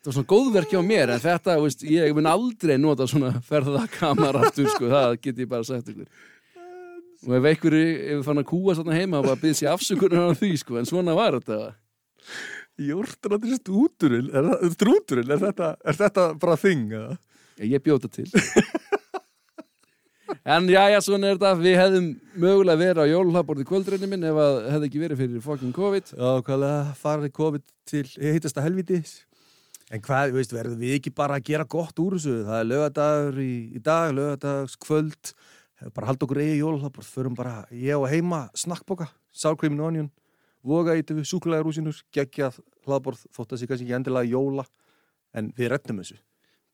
það 0.00 0.08
var 0.10 0.16
svona 0.16 0.30
góðverki 0.32 0.78
á 0.80 0.82
mér 0.84 1.12
en 1.14 1.20
þetta, 1.22 1.56
veist, 1.60 1.82
ég 1.84 2.14
mun 2.16 2.28
aldrei 2.30 2.76
nota 2.80 3.06
svona 3.10 3.34
ferða 3.44 3.86
kamar 3.98 4.38
aftur 4.40 4.68
sko, 4.72 4.88
það 4.92 5.16
get 5.20 5.42
ég 5.44 5.50
bara 5.50 5.66
sagt 5.68 5.90
ykkur. 5.92 6.08
Og 7.28 7.34
ef 7.36 7.44
einhver 7.50 7.74
ef 7.76 8.24
fann 8.24 8.40
að 8.40 8.48
kúa 8.48 8.72
svona 8.78 8.96
heima 8.96 9.18
og 9.20 9.26
bara 9.28 9.36
byrði 9.42 9.58
sér 9.60 9.74
afsökunar 9.74 10.30
á 10.32 10.38
því 10.40 10.54
sko, 10.62 10.78
en 10.80 10.88
svona 10.88 11.12
var 11.18 11.36
þetta. 11.36 11.74
Jórnandri 12.80 13.58
strúturinn 13.60 14.30
er, 14.32 14.46
það- 14.48 15.26
er 15.34 15.42
þetta, 15.44 15.68
er 15.84 15.98
þetta 16.00 16.24
bara 16.40 16.56
þing? 16.56 16.94
ég 17.60 17.82
bjóta 17.84 18.08
til. 18.08 18.24
En 20.46 20.64
já, 20.70 20.84
já, 20.88 21.00
svona 21.04 21.28
er 21.28 21.36
þetta. 21.36 21.50
Við 21.60 21.74
hefðum 21.76 22.04
mögulega 22.40 22.78
verið 22.80 23.00
á 23.02 23.12
jólhlaborði 23.12 23.64
kvöldreinni 23.68 24.08
minn 24.08 24.24
ef 24.24 24.38
að 24.40 24.58
hefði 24.72 24.88
ekki 24.88 25.02
verið 25.02 25.18
fyrir 25.20 25.42
fucking 25.44 25.72
COVID. 25.76 26.12
Já, 26.14 26.30
hvaðlega 26.46 26.94
farið 27.02 27.32
komið 27.36 27.64
til 27.90 28.04
heitasta 28.22 28.62
helvítis 28.64 29.12
En 29.90 30.02
hvað, 30.04 30.36
veist, 30.36 30.52
verðum 30.54 30.78
við 30.78 30.98
ekki 31.00 31.10
bara 31.14 31.40
að 31.40 31.48
gera 31.50 31.66
gott 31.66 31.98
úr 31.98 32.14
þessu? 32.14 32.36
Það 32.46 32.60
er 32.60 32.68
lögadagur 32.70 33.40
í, 33.42 33.54
í 33.74 33.80
dag, 33.82 34.12
lögadagskvöld 34.14 35.32
bara 35.94 36.10
halda 36.10 36.26
okkur 36.26 36.40
eigi 36.42 36.60
jólhlaborð 36.60 37.08
förum 37.08 37.36
bara, 37.36 37.64
ég 37.72 37.96
og 37.96 38.08
heima, 38.10 38.48
snakkboka 38.54 39.08
cream 39.58 39.78
and 39.78 39.80
onion, 39.80 40.10
voga 40.62 40.96
í 40.96 41.02
við 41.02 41.24
súkulega 41.24 41.64
rúsinur, 41.64 41.96
geggjað 42.12 42.60
hlaðborð 42.84 43.24
þótt 43.32 43.52
að 43.54 43.60
sé 43.62 43.66
kannski 43.70 43.86
ekki 43.86 43.96
endilega 43.96 44.28
jóla. 44.28 44.66
En 45.32 45.52
við 45.56 45.70
rettum 45.70 46.00
þessu. 46.02 46.18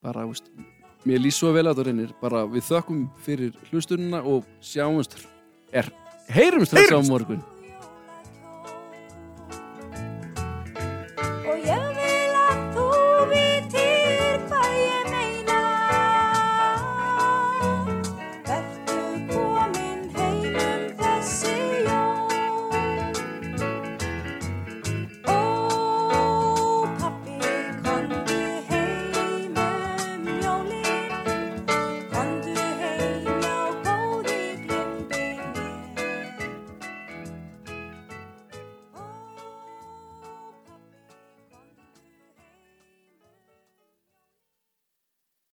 Bara, 0.02 0.24
veist, 0.26 0.48
mér 1.04 1.20
lýs 1.20 1.36
svo 1.36 1.52
vel 1.52 1.66
að 1.68 1.76
það 1.76 1.90
reynir. 1.90 2.14
Bara 2.22 2.46
við 2.48 2.64
þökkum 2.70 3.02
fyrir 3.26 3.58
hlustunina 3.70 4.22
og 4.24 4.48
sjáumst 4.64 5.20
er, 5.72 5.92
heyrumst 6.32 6.72
þetta 6.72 6.88
á 6.88 7.00
Heyrumst! 7.04 7.12
morgun 7.12 7.44